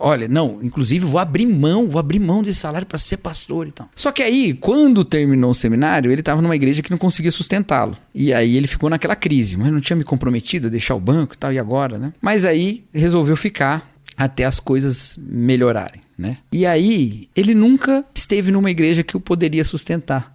[0.00, 3.72] Olha, não, inclusive vou abrir mão, vou abrir mão desse salário para ser pastor e
[3.72, 3.88] tal.
[3.94, 7.96] Só que aí, quando terminou o seminário, ele estava numa igreja que não conseguia sustentá-lo.
[8.14, 11.34] E aí ele ficou naquela crise, mas não tinha me comprometido a deixar o banco
[11.34, 12.12] e tal, e agora, né?
[12.20, 16.00] Mas aí resolveu ficar até as coisas melhorarem.
[16.18, 16.36] Né?
[16.52, 20.34] E aí, ele nunca esteve numa igreja que o poderia sustentar.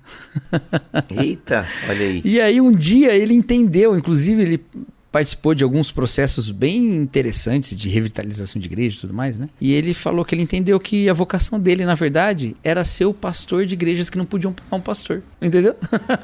[1.16, 2.22] Eita, olha aí.
[2.26, 4.66] E aí, um dia ele entendeu, inclusive, ele
[5.16, 9.48] participou de alguns processos bem interessantes de revitalização de igreja e tudo mais, né?
[9.62, 13.14] E ele falou que ele entendeu que a vocação dele, na verdade, era ser o
[13.14, 15.24] pastor de igrejas que não podiam pagar um pastor.
[15.42, 15.74] Entendeu?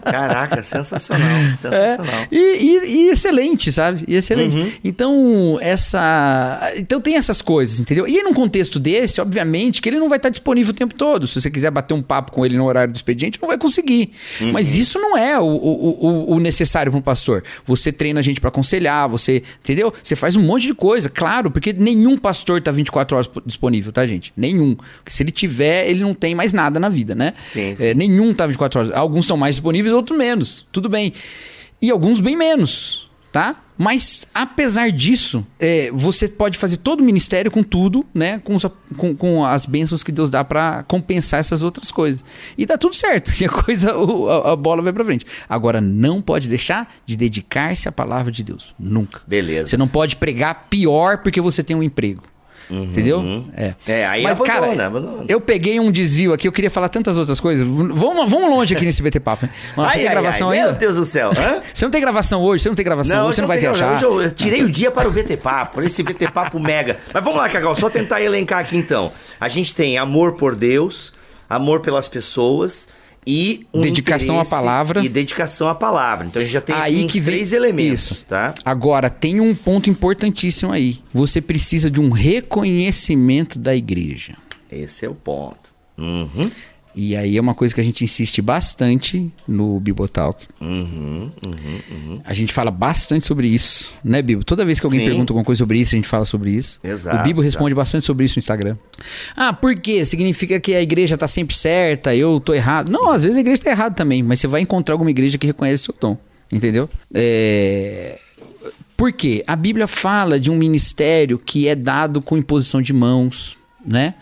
[0.04, 1.26] Caraca, sensacional,
[1.56, 2.22] sensacional.
[2.24, 4.04] É, e, e, e, excelente, sabe?
[4.06, 4.58] E excelente.
[4.58, 4.72] Uhum.
[4.84, 6.74] Então, essa.
[6.76, 8.06] Então tem essas coisas, entendeu?
[8.06, 11.28] E num contexto desse, obviamente, que ele não vai estar disponível o tempo todo.
[11.28, 14.12] Se você quiser bater um papo com ele no horário do expediente, não vai conseguir.
[14.42, 14.52] Uhum.
[14.52, 17.42] Mas isso não é o, o, o, o necessário para um pastor.
[17.66, 19.94] Você treina a gente para aconselhar aconselhar, você, entendeu?
[20.02, 24.06] Você faz um monte de coisa, claro, porque nenhum pastor tá 24 horas disponível, tá,
[24.06, 24.34] gente?
[24.36, 24.76] Nenhum.
[24.76, 27.34] Porque se ele tiver, ele não tem mais nada na vida, né?
[27.46, 27.86] Sim, sim.
[27.86, 28.94] É, nenhum tá 24 horas.
[28.94, 30.66] Alguns são mais disponíveis, outros menos.
[30.72, 31.14] Tudo bem.
[31.82, 33.56] E alguns bem menos tá?
[33.82, 38.38] Mas, apesar disso, é, você pode fazer todo o ministério com tudo, né?
[38.38, 38.64] Com, os,
[38.96, 42.24] com, com as bênçãos que Deus dá para compensar essas outras coisas.
[42.56, 43.32] E dá tudo certo.
[43.42, 45.26] E a coisa, a, a bola vai para frente.
[45.50, 48.76] Agora, não pode deixar de dedicar-se à palavra de Deus.
[48.78, 49.22] Nunca.
[49.26, 49.70] Beleza.
[49.70, 52.22] Você não pode pregar pior porque você tem um emprego.
[52.72, 52.84] Uhum.
[52.84, 53.46] Entendeu?
[53.56, 53.76] É.
[53.86, 55.26] é, aí Mas, abandona, cara, abandona.
[55.28, 57.68] eu peguei um desvio aqui, eu queria falar tantas outras coisas.
[57.68, 59.48] Vamos, vamos longe aqui nesse BT Papo.
[59.76, 60.72] Nossa, ai, você tem ai, gravação ai, ainda?
[60.72, 61.32] Meu Deus do céu.
[61.32, 61.62] Hã?
[61.74, 62.64] Você não tem gravação hoje?
[62.64, 63.36] Você não tem gravação não, hoje?
[63.36, 63.94] Você não vai viajar?
[63.94, 66.98] Hoje eu tirei o dia para o BT Papo, esse BT Papo mega.
[67.14, 69.12] Mas vamos lá, Cacau, só tentar elencar aqui então.
[69.40, 71.14] A gente tem amor por Deus,
[71.50, 72.88] amor pelas pessoas
[73.26, 76.26] e um dedicação à palavra e dedicação à palavra.
[76.26, 77.36] Então a gente já tem aí que vem...
[77.36, 78.26] três elementos, Isso.
[78.26, 78.54] tá?
[78.66, 81.00] Agora tem um ponto importantíssimo aí.
[81.14, 84.36] Você precisa de um reconhecimento da igreja.
[84.72, 85.72] Esse é o ponto.
[85.98, 86.50] Uhum.
[86.94, 90.46] E aí é uma coisa que a gente insiste bastante no Bibotalk.
[90.60, 92.20] Uhum, uhum, uhum.
[92.26, 94.44] A gente fala bastante sobre isso, né, Bibo?
[94.44, 95.06] Toda vez que alguém Sim.
[95.06, 96.80] pergunta alguma coisa sobre isso, a gente fala sobre isso.
[96.84, 97.18] Exato.
[97.18, 98.76] O Bibo responde bastante sobre isso no Instagram.
[99.36, 100.04] Ah, por quê?
[100.04, 102.92] Significa que a igreja tá sempre certa, eu tô errado.
[102.92, 105.48] Não, às vezes a igreja tá errada também, mas você vai encontrar alguma igreja que
[105.48, 106.18] reconhece o seu tom.
[106.52, 106.90] Entendeu?
[107.16, 108.20] É...
[108.98, 109.44] Por quê?
[109.48, 114.14] A Bíblia fala de um ministério que é dado com imposição de mãos, né?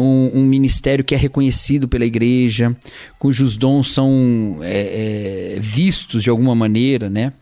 [0.00, 2.76] Um, um, ministério que é reconhecido pela igreja,
[3.18, 7.32] cujos dons são é, é, vistos de alguma maneira, né?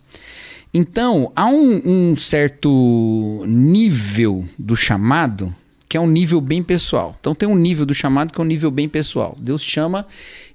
[0.73, 5.55] Então, há um, um certo nível do chamado
[5.89, 7.17] que é um nível bem pessoal.
[7.19, 9.35] Então tem um nível do chamado que é um nível bem pessoal.
[9.41, 10.07] Deus chama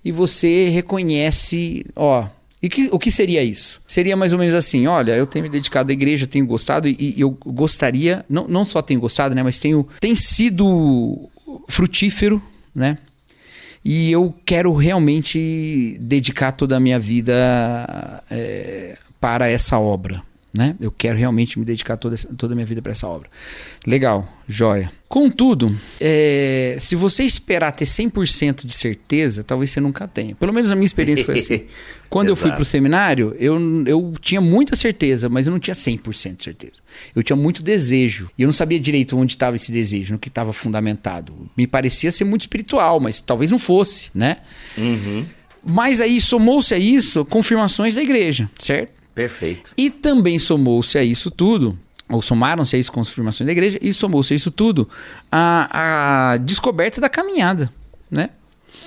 [0.06, 2.28] e você reconhece, ó,
[2.62, 3.82] e que, o que seria isso?
[3.86, 6.96] Seria mais ou menos assim: olha, eu tenho me dedicado à igreja, tenho gostado e,
[7.18, 11.30] e eu gostaria, não, não só tenho gostado, né, mas tenho tem sido
[11.68, 12.42] frutífero,
[12.74, 12.98] né?
[13.84, 20.24] E eu quero realmente dedicar toda a minha vida é, para essa obra,
[20.56, 20.76] né?
[20.80, 23.28] Eu quero realmente me dedicar toda, toda a minha vida para essa obra.
[23.88, 24.92] Legal, joia.
[25.10, 30.36] Contudo, é, se você esperar ter 100% de certeza, talvez você nunca tenha.
[30.36, 31.66] Pelo menos a minha experiência foi assim.
[32.08, 35.74] Quando eu fui para o seminário, eu, eu tinha muita certeza, mas eu não tinha
[35.74, 36.82] 100% de certeza.
[37.16, 38.30] Eu tinha muito desejo.
[38.38, 41.34] E eu não sabia direito onde estava esse desejo, no que estava fundamentado.
[41.58, 44.38] Me parecia ser muito espiritual, mas talvez não fosse, né?
[44.78, 45.26] Uhum.
[45.66, 49.03] Mas aí somou-se a isso confirmações da igreja, certo?
[49.14, 49.72] Perfeito.
[49.78, 51.78] E também somou-se a isso tudo
[52.10, 54.88] ou somaram-se a isso confirmações da igreja, e somou-se a isso tudo
[55.32, 57.72] a, a descoberta da caminhada,
[58.12, 58.30] né?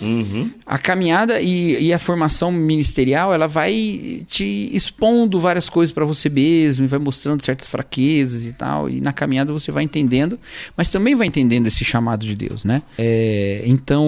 [0.00, 0.50] Uhum.
[0.66, 6.28] A caminhada e, e, a formação ministerial, ela vai te expondo várias coisas para você
[6.28, 8.90] mesmo, e vai mostrando certas fraquezas e tal.
[8.90, 10.38] E na caminhada você vai entendendo,
[10.76, 12.82] mas também vai entendendo esse chamado de Deus, né?
[12.98, 14.06] É, então,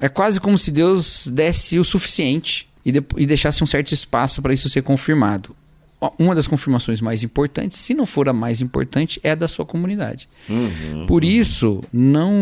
[0.00, 4.40] é quase como se Deus desse o suficiente e, de, e deixasse um certo espaço
[4.40, 5.54] para isso ser confirmado
[6.16, 9.66] uma das confirmações mais importantes, se não for a mais importante, é a da sua
[9.66, 10.28] comunidade.
[10.48, 12.32] Uhum, por isso, não,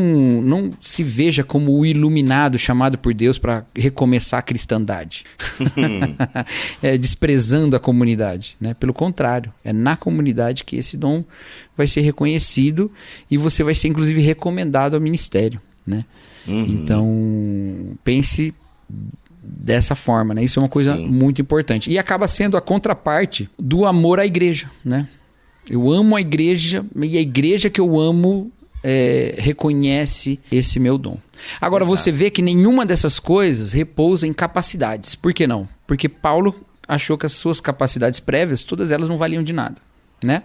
[0.42, 5.24] não se veja como o iluminado chamado por Deus para recomeçar a cristandade,
[6.82, 8.59] é, desprezando a comunidade.
[8.61, 8.74] Né?
[8.74, 11.24] Pelo contrário, é na comunidade que esse dom
[11.74, 12.92] vai ser reconhecido
[13.30, 15.62] e você vai ser, inclusive, recomendado ao ministério.
[15.86, 16.05] Né?
[16.47, 16.64] Uhum.
[16.66, 18.55] Então, pense
[19.47, 20.44] dessa forma, né?
[20.44, 21.09] Isso é uma coisa Sim.
[21.09, 21.90] muito importante.
[21.90, 25.09] E acaba sendo a contraparte do amor à igreja, né?
[25.68, 28.51] Eu amo a igreja e a igreja que eu amo
[28.82, 31.18] é, reconhece esse meu dom.
[31.61, 31.97] Agora Exato.
[31.97, 35.14] você vê que nenhuma dessas coisas repousa em capacidades.
[35.14, 35.68] Por que não?
[35.86, 36.55] Porque Paulo
[36.86, 39.76] achou que as suas capacidades prévias, todas elas não valiam de nada.
[40.25, 40.45] Né?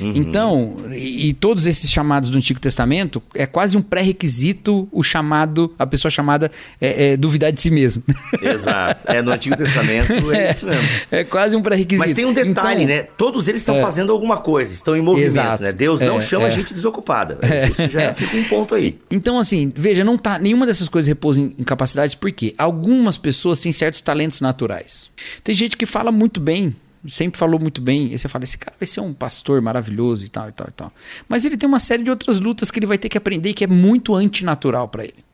[0.00, 0.12] Uhum.
[0.16, 5.72] Então, e, e, todos esses chamados do Antigo Testamento é quase um pré-requisito o chamado,
[5.78, 6.50] a pessoa chamada
[6.80, 8.02] é, é, duvidar de si mesmo.
[8.42, 9.04] Exato.
[9.10, 10.88] É, no Antigo Testamento é, isso mesmo.
[11.10, 12.04] É quase um pré-requisito.
[12.04, 13.02] Mas tem um detalhe, então, né?
[13.16, 15.62] Todos eles estão fazendo alguma coisa, estão em movimento, Exato.
[15.62, 15.72] né?
[15.72, 16.48] Deus não É, chama é.
[16.48, 17.38] a gente desocupada.
[17.70, 18.98] Isso já fica um ponto aí.
[19.08, 20.36] Então, assim, veja, não tá.
[20.38, 25.10] Nenhuma dessas coisas repousa em, em capacidades, porque algumas pessoas têm certos talentos naturais.
[25.44, 26.74] Tem gente que fala muito bem,
[27.06, 28.12] sempre falou muito bem.
[28.12, 30.72] E você fala, esse cara vai ser um pastor maravilhoso e tal, e tal, e
[30.72, 30.92] tal.
[31.28, 33.64] Mas ele tem uma série de outras lutas que ele vai ter que aprender que
[33.64, 35.24] é muito antinatural para ele.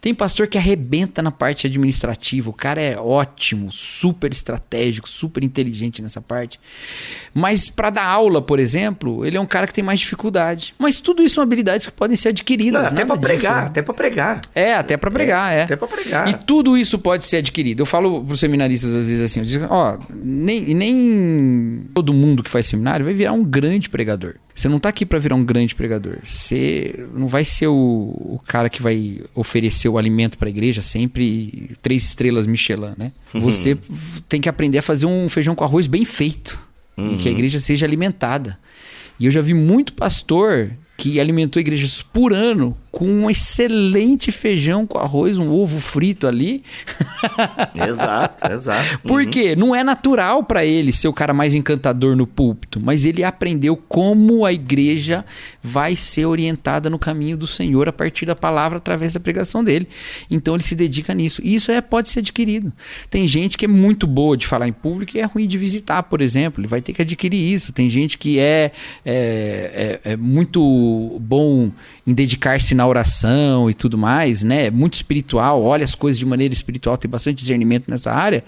[0.00, 2.50] Tem pastor que arrebenta na parte administrativa.
[2.50, 6.60] O cara é ótimo, super estratégico, super inteligente nessa parte.
[7.32, 10.74] Mas para dar aula, por exemplo, ele é um cara que tem mais dificuldade.
[10.78, 12.82] Mas tudo isso são habilidades que podem ser adquiridas.
[12.82, 13.66] Não, até disso, pregar, né?
[13.66, 14.40] até pra pregar.
[14.54, 15.62] É, até para pregar, é.
[15.62, 16.28] Até pra pregar.
[16.28, 17.80] E tudo isso pode ser adquirido.
[17.80, 22.50] Eu falo pros seminaristas às vezes assim, eu digo, ó, nem, nem todo mundo que
[22.50, 24.36] faz seminário vai virar um grande pregador.
[24.54, 26.18] Você não tá aqui para virar um grande pregador.
[26.24, 30.80] Você não vai ser o, o cara que vai oferecer o alimento para a igreja
[30.80, 33.10] sempre três estrelas Michelin, né?
[33.42, 33.76] Você
[34.28, 36.58] tem que aprender a fazer um feijão com arroz bem feito
[36.96, 38.56] e que a igreja seja alimentada.
[39.18, 40.70] E eu já vi muito pastor
[41.04, 46.62] que alimentou igrejas por ano com um excelente feijão com arroz, um ovo frito ali.
[47.88, 48.98] Exato, exato.
[49.00, 49.30] Por Uhum.
[49.30, 49.54] quê?
[49.56, 53.76] Não é natural para ele ser o cara mais encantador no púlpito, mas ele aprendeu
[53.76, 55.24] como a igreja
[55.62, 59.88] vai ser orientada no caminho do Senhor a partir da palavra através da pregação dele.
[60.30, 61.40] Então ele se dedica nisso.
[61.44, 62.72] E isso é, pode ser adquirido.
[63.10, 66.02] Tem gente que é muito boa de falar em público e é ruim de visitar,
[66.04, 66.60] por exemplo.
[66.60, 67.72] Ele vai ter que adquirir isso.
[67.72, 68.70] Tem gente que é,
[69.04, 70.62] é, é- é muito
[71.20, 71.70] bom
[72.06, 74.66] em dedicar-se na oração e tudo mais, né?
[74.66, 78.44] É muito espiritual, olha as coisas de maneira espiritual, tem bastante discernimento nessa área,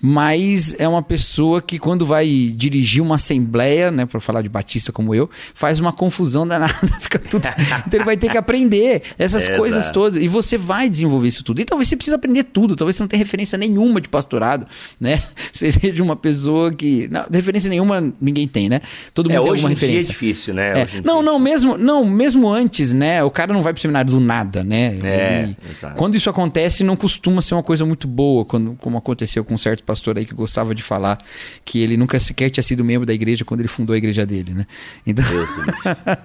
[0.00, 4.92] mas é uma pessoa que quando vai dirigir uma assembleia, né, para falar de batista
[4.92, 7.46] como eu, faz uma confusão danada, fica tudo.
[7.86, 9.58] Então ele vai ter que aprender essas Exato.
[9.58, 11.60] coisas todas e você vai desenvolver isso tudo.
[11.60, 14.66] E talvez você precise aprender tudo, talvez você não tenha referência nenhuma de pastorado,
[15.00, 15.22] né?
[15.52, 18.80] Você seja uma pessoa que não, referência nenhuma ninguém tem, né?
[19.12, 20.12] Todo mundo É, tem hoje alguma em dia é referência.
[20.12, 20.80] difícil, né?
[20.82, 20.88] É.
[21.04, 21.22] Não, dia.
[21.22, 23.22] não, mesmo, não, mesmo antes, né?
[23.24, 24.96] O cara não vai pro seminário do nada, né?
[25.02, 25.56] É, Ele-.
[25.96, 29.58] Quando isso acontece, não costuma ser uma coisa muito boa, quando, como aconteceu com um
[29.58, 31.18] certo pastor aí que gostava de falar
[31.64, 34.52] que ele nunca sequer tinha sido membro da igreja quando ele fundou a igreja dele,
[34.54, 34.66] né?
[35.06, 35.50] Então, Deus,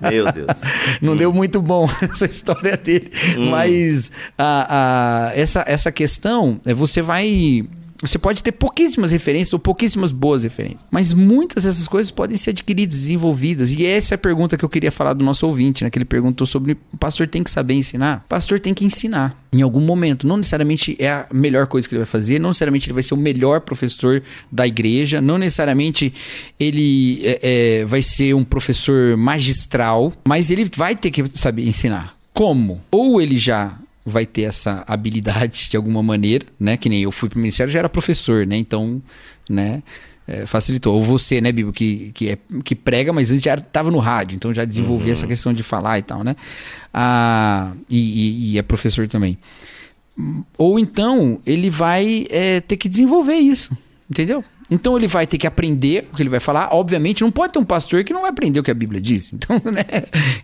[0.01, 0.61] meu Deus.
[1.01, 3.11] não deu muito bom essa história dele.
[3.49, 7.65] Mas a, a- essa, essa questão, é você vai.
[8.01, 10.87] Você pode ter pouquíssimas referências ou pouquíssimas boas referências.
[10.91, 13.71] Mas muitas dessas coisas podem ser adquiridas, desenvolvidas.
[13.71, 15.89] E essa é a pergunta que eu queria falar do nosso ouvinte, né?
[15.89, 18.23] Que ele perguntou sobre o pastor tem que saber ensinar.
[18.25, 20.27] O pastor tem que ensinar em algum momento.
[20.27, 23.13] Não necessariamente é a melhor coisa que ele vai fazer, não necessariamente ele vai ser
[23.13, 24.21] o melhor professor
[24.51, 26.13] da igreja, não necessariamente
[26.59, 27.39] ele é,
[27.81, 32.15] é, vai ser um professor magistral, mas ele vai ter que saber ensinar.
[32.33, 32.81] Como?
[32.91, 33.77] Ou ele já
[34.09, 36.77] vai ter essa habilidade de alguma maneira, né?
[36.77, 38.55] Que nem eu fui pro ministério, já era professor, né?
[38.57, 39.01] Então,
[39.49, 39.83] né?
[40.27, 40.93] é, facilitou.
[40.95, 44.35] Ou você, né, Bibo, que, que, é, que prega, mas antes já estava no rádio,
[44.35, 46.35] então já desenvolvia essa questão de falar e tal, né?
[46.93, 49.37] Ah, e, e- e é professor também.
[50.57, 53.77] Ou então ele vai é, ter que desenvolver isso,
[54.09, 54.43] entendeu?
[54.69, 56.73] Então ele vai ter que aprender o que ele vai falar.
[56.73, 59.31] Obviamente, não pode ter um pastor que não vai aprender o que a Bíblia diz.
[59.37, 59.85] Então, né?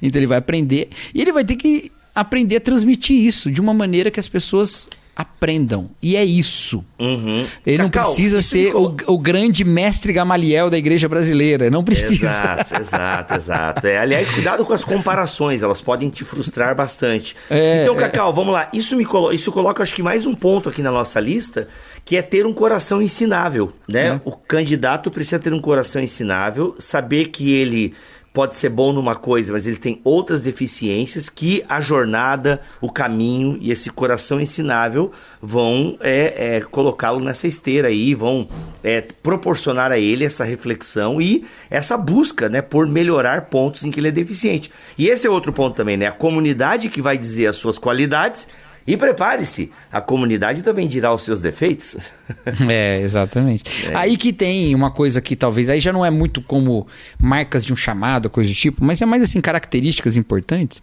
[0.02, 3.74] Então ele vai aprender e ele vai ter que aprender a transmitir isso de uma
[3.74, 5.92] maneira que as pessoas aprendam.
[6.02, 6.84] E é isso.
[7.00, 7.46] Uhum.
[7.66, 11.70] Ele não Cacau, precisa isso ser o, o grande mestre Gamaliel da igreja brasileira.
[11.70, 12.26] Não precisa.
[12.26, 13.88] Exato, exato, exato.
[13.88, 17.36] É, aliás, cuidado com as comparações, elas podem te frustrar bastante.
[17.50, 18.00] É, então, é.
[18.00, 18.70] Cacau, vamos lá.
[18.74, 19.32] Isso me colo...
[19.32, 21.68] isso coloca, acho que mais um ponto aqui na nossa lista,
[22.04, 24.08] que é ter um coração ensinável, né?
[24.08, 24.22] É.
[24.26, 27.94] O candidato precisa ter um coração ensinável, saber que ele
[28.34, 33.60] pode ser bom numa coisa, mas ele tem outras deficiências que a jornada, o caminho
[33.62, 38.48] e esse coração ensinável vão é, é, colocá-lo nessa esteira aí, vão
[38.84, 44.00] é, proporcionar a ele essa reflexão e essa busca, né, por melhorar pontos em que
[44.00, 44.72] ele é deficiente.
[44.98, 46.08] E esse é outro ponto também, né?
[46.08, 48.48] A comunidade que vai dizer as suas qualidades
[48.86, 51.98] e prepare-se, a comunidade também dirá os seus defeitos.
[52.70, 53.64] É, exatamente.
[53.94, 56.88] Aí que tem uma coisa que talvez aí já não é muito como
[57.20, 60.82] marcas de um chamado, coisa do tipo, mas é mais assim características importantes.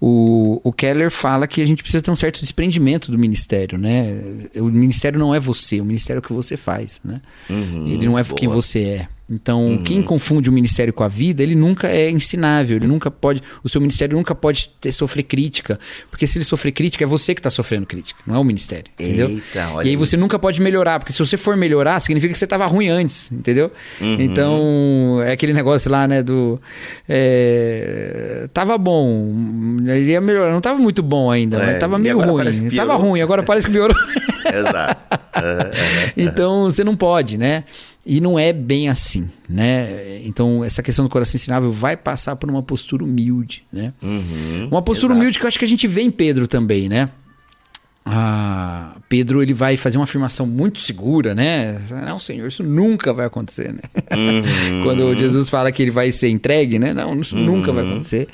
[0.00, 4.20] O, o Keller fala que a gente precisa ter um certo desprendimento do ministério, né?
[4.56, 7.20] O ministério não é você, o ministério é o que você faz, né?
[7.48, 8.36] ele não é boa.
[8.36, 9.08] quem você é.
[9.32, 13.42] Então, quem confunde o ministério com a vida, ele nunca é ensinável, ele nunca pode,
[13.64, 15.80] o seu ministério nunca pode ter, sofrer crítica,
[16.10, 18.84] porque se ele sofrer crítica, é você que está sofrendo crítica, não é o ministério,
[18.98, 19.28] entendeu?
[19.30, 19.96] Eita, e aí aí.
[19.96, 23.32] você nunca pode melhorar, porque se você for melhorar, significa que você estava ruim antes,
[23.32, 23.70] entendeu?
[24.00, 26.60] Então, é aquele negócio lá, né, do...
[27.08, 29.34] É, tava bom,
[29.86, 32.76] ele ia melhorar, não tava muito bom ainda, É, mas tava meio ruim.
[32.76, 33.96] Tava ruim, agora parece que piorou.
[34.52, 35.02] Exato.
[35.34, 37.64] É, Então você não pode, né?
[38.04, 40.20] E não é bem assim, né?
[40.24, 43.92] Então essa questão do coração ensinável vai passar por uma postura humilde, né?
[44.02, 45.20] Uhum, Uma postura exato.
[45.20, 47.10] humilde que eu acho que a gente vê em Pedro também, né?
[48.04, 51.80] Ah, Pedro ele vai fazer uma afirmação muito segura, né?
[52.04, 53.82] Não, Senhor, isso nunca vai acontecer, né?
[54.10, 54.82] Uhum.
[54.82, 56.92] Quando Jesus fala que ele vai ser entregue, né?
[56.92, 58.26] Não, isso nunca vai acontecer.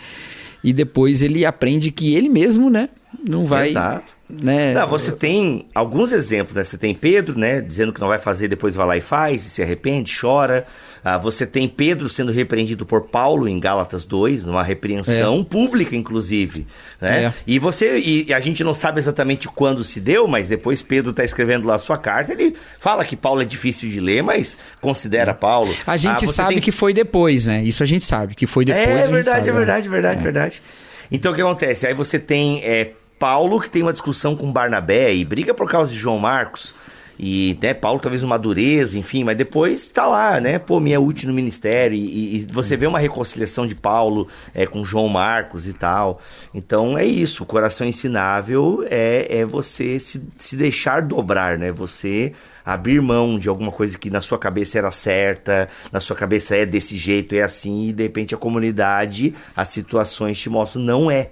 [0.65, 2.89] E depois ele aprende que ele mesmo, né?
[3.27, 4.13] Não vai, Exato.
[4.29, 4.75] né?
[4.75, 6.63] Não, você tem alguns exemplos, né?
[6.63, 7.61] Você tem Pedro, né?
[7.61, 10.67] Dizendo que não vai fazer, depois vai lá e faz, e se arrepende, chora.
[11.03, 16.67] Ah, você tem Pedro sendo repreendido por Paulo em Gálatas 2, numa repreensão pública, inclusive.
[17.01, 17.25] Né?
[17.27, 17.33] É.
[17.47, 17.99] E você.
[17.99, 21.77] E a gente não sabe exatamente quando se deu, mas depois Pedro está escrevendo lá
[21.77, 22.33] a sua carta.
[22.33, 25.75] Ele fala que Paulo é difícil de ler, mas considera Paulo.
[25.87, 27.63] A gente Ah, sabe tem- que foi depois, né?
[27.65, 28.87] Isso a gente sabe, que foi depois.
[28.87, 29.59] É verdade, sabe, é né?
[29.59, 30.63] verdade, verdade, verdade.
[31.11, 31.87] Então o que acontece?
[31.87, 35.93] Aí você tem é, Paulo que tem uma discussão com Barnabé e briga por causa
[35.93, 36.75] de João Marcos.
[37.19, 40.59] E, né, Paulo talvez uma dureza, enfim, mas depois tá lá, né?
[40.59, 41.97] Pô, me é útil no ministério.
[41.97, 46.21] E, e você vê uma reconciliação de Paulo é, com João Marcos e tal.
[46.55, 51.73] Então é isso, o coração ensinável é, é você se, se deixar dobrar, né?
[51.73, 52.33] Você
[52.65, 56.67] abrir mão de alguma coisa que na sua cabeça era certa, na sua cabeça é
[56.67, 61.31] desse jeito, é assim, e de repente a comunidade, as situações te mostram, não é.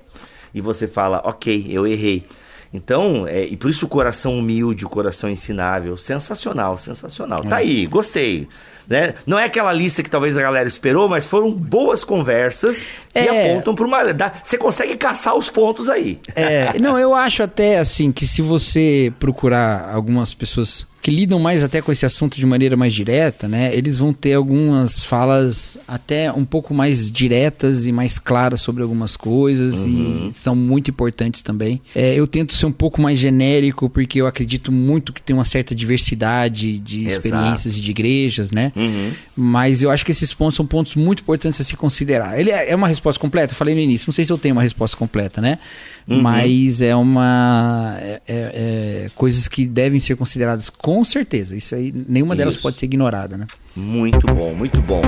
[0.54, 2.24] E você fala, ok, eu errei.
[2.72, 7.42] Então, é, e por isso o coração humilde, o coração ensinável, sensacional, sensacional.
[7.42, 8.48] Tá aí, gostei.
[8.88, 9.14] Né?
[9.26, 13.50] Não é aquela lista que talvez a galera esperou, mas foram boas conversas que É.
[13.52, 13.98] apontam para uma.
[14.44, 16.18] Você consegue caçar os pontos aí.
[16.34, 21.62] É, não, eu acho até assim que se você procurar algumas pessoas que lidam mais
[21.62, 23.70] até com esse assunto de maneira mais direta, né?
[23.72, 29.16] Eles vão ter algumas falas até um pouco mais diretas e mais claras sobre algumas
[29.16, 30.30] coisas Uhum.
[30.34, 31.80] e são muito importantes também.
[31.94, 35.44] É, eu tento ser um pouco mais genérico porque eu acredito muito que tem uma
[35.44, 37.26] certa diversidade de Exato.
[37.28, 38.72] experiências e de igrejas, né?
[38.76, 39.12] Uhum.
[39.34, 42.38] Mas eu acho que esses pontos são pontos muito importantes a se considerar.
[42.38, 43.52] Ele é é uma resposta completa?
[43.52, 45.58] Eu falei no início, não sei se eu tenho uma resposta completa, né?
[46.06, 47.96] Mas é uma.
[48.00, 51.56] É, é- é coisas que devem ser consideradas com certeza.
[51.56, 52.62] Isso aí, nenhuma delas Isso.
[52.62, 53.46] pode ser ignorada, né?
[53.74, 55.02] Muito bom, muito bom.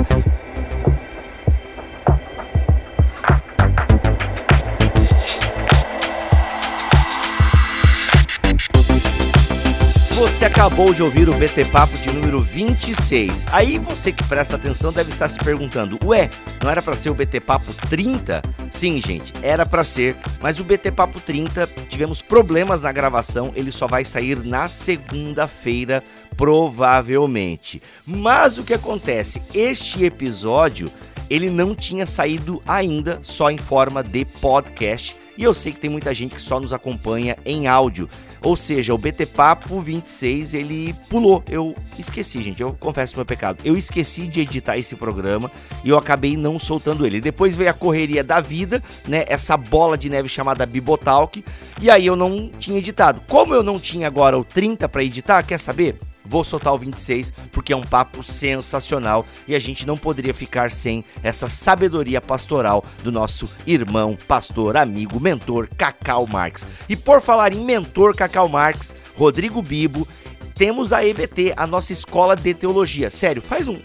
[10.18, 13.46] Você acabou de ouvir o BT Papo de número 26.
[13.52, 16.28] Aí você que presta atenção deve estar se perguntando: ué,
[16.60, 18.42] não era pra ser o BT Papo 30?
[18.72, 23.70] Sim, gente, era pra ser, mas o BT Papo 30 tivemos problemas na gravação, ele
[23.70, 26.02] só vai sair na segunda-feira,
[26.36, 27.80] provavelmente.
[28.04, 29.40] Mas o que acontece?
[29.54, 30.88] Este episódio
[31.30, 35.27] ele não tinha saído ainda só em forma de podcast.
[35.38, 38.10] E eu sei que tem muita gente que só nos acompanha em áudio.
[38.42, 41.44] Ou seja, o BT Papo 26 ele pulou.
[41.48, 42.60] Eu esqueci, gente.
[42.60, 43.62] Eu confesso meu pecado.
[43.64, 45.48] Eu esqueci de editar esse programa
[45.84, 47.20] e eu acabei não soltando ele.
[47.20, 49.24] Depois veio a correria da vida, né?
[49.28, 51.44] Essa bola de neve chamada Bibotalk.
[51.80, 53.22] E aí eu não tinha editado.
[53.28, 56.00] Como eu não tinha agora o 30 para editar, quer saber?
[56.28, 60.70] Vou soltar o 26 porque é um papo sensacional e a gente não poderia ficar
[60.70, 66.66] sem essa sabedoria pastoral do nosso irmão, pastor, amigo, mentor Cacau Marx.
[66.88, 70.06] E por falar em mentor Cacau Marx, Rodrigo Bibo,
[70.54, 73.10] temos a EBT, a nossa escola de teologia.
[73.10, 73.78] Sério, faz um,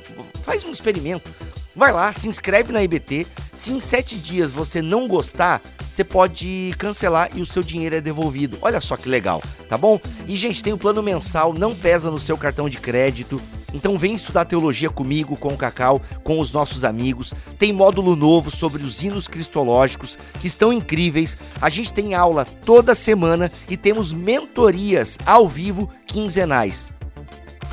[0.44, 1.34] faz um experimento.
[1.76, 3.26] Vai lá, se inscreve na EBT.
[3.52, 5.60] Se em sete dias você não gostar,
[5.90, 8.60] você pode cancelar e o seu dinheiro é devolvido.
[8.62, 10.00] Olha só que legal, tá bom?
[10.28, 13.42] E, gente, tem o plano mensal, não pesa no seu cartão de crédito.
[13.74, 17.34] Então vem estudar teologia comigo, com o Cacau, com os nossos amigos.
[17.58, 21.36] Tem módulo novo sobre os hinos cristológicos, que estão incríveis.
[21.60, 26.94] A gente tem aula toda semana e temos mentorias ao vivo quinzenais.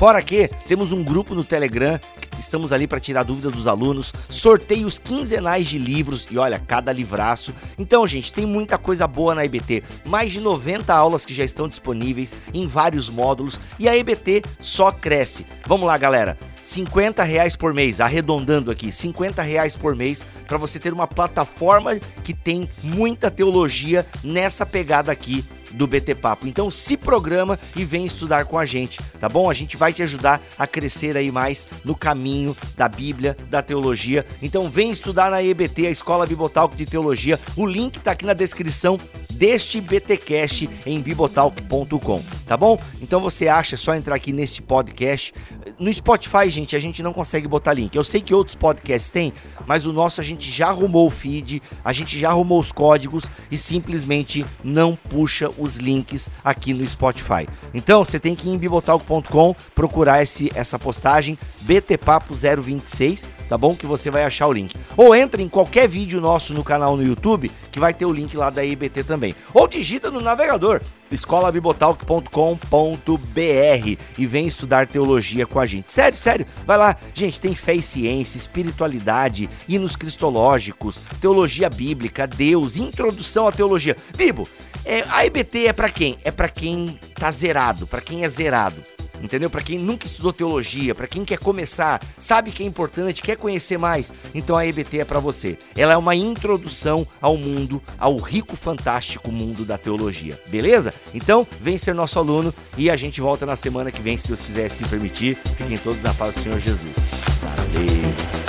[0.01, 1.99] Fora que temos um grupo no Telegram,
[2.39, 7.53] estamos ali para tirar dúvidas dos alunos, sorteios quinzenais de livros e olha, cada livraço.
[7.77, 9.83] Então, gente, tem muita coisa boa na EBT.
[10.03, 14.91] Mais de 90 aulas que já estão disponíveis em vários módulos e a EBT só
[14.91, 15.45] cresce.
[15.67, 16.35] Vamos lá, galera.
[16.61, 21.97] 50 reais por mês, arredondando aqui, 50 reais por mês para você ter uma plataforma
[22.23, 26.47] que tem muita teologia nessa pegada aqui do BT Papo.
[26.47, 29.49] Então se programa e vem estudar com a gente, tá bom?
[29.49, 34.25] A gente vai te ajudar a crescer aí mais no caminho da Bíblia, da teologia.
[34.41, 37.39] Então vem estudar na EBT, a Escola Bibotalk de Teologia.
[37.55, 38.97] O link tá aqui na descrição
[39.31, 42.79] deste BTcast em bibotalk.com, tá bom?
[43.01, 45.33] Então você acha, é só entrar aqui nesse podcast.
[45.81, 47.95] No Spotify, gente, a gente não consegue botar link.
[47.95, 49.33] Eu sei que outros podcasts têm,
[49.65, 53.25] mas o nosso a gente já arrumou o feed, a gente já arrumou os códigos
[53.49, 57.47] e simplesmente não puxa os links aqui no Spotify.
[57.73, 63.75] Então você tem que ir em bibotalk.com procurar esse, essa postagem BTpapo 026, tá bom?
[63.75, 64.73] Que você vai achar o link.
[64.95, 68.37] Ou entra em qualquer vídeo nosso no canal no YouTube que vai ter o link
[68.37, 69.35] lá da IBT também.
[69.53, 70.79] Ou digita no navegador
[71.11, 75.91] escolabibotalk.com.br e vem estudar teologia com a gente.
[75.91, 76.95] Sério, sério, vai lá.
[77.13, 83.97] Gente, tem fé e ciência, espiritualidade, hinos cristológicos, teologia bíblica, Deus, introdução à teologia.
[84.15, 84.47] Bibo,
[84.85, 86.17] é, a IBT é para quem?
[86.23, 88.81] É para quem tá zerado, para quem é zerado
[89.21, 89.49] entendeu?
[89.49, 93.77] Para quem nunca estudou teologia, para quem quer começar, sabe que é importante, quer conhecer
[93.77, 95.57] mais, então a EBT é para você.
[95.75, 100.93] Ela é uma introdução ao mundo, ao rico, fantástico mundo da teologia, beleza?
[101.13, 104.41] Então, vem ser nosso aluno e a gente volta na semana que vem, se Deus
[104.41, 105.37] quiser se permitir.
[105.57, 106.95] Fiquem todos na paz do Senhor Jesus.
[107.41, 108.41] Valeu!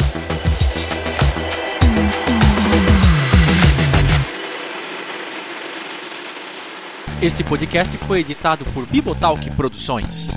[7.23, 10.37] Este podcast foi editado por Bibotalk Produções.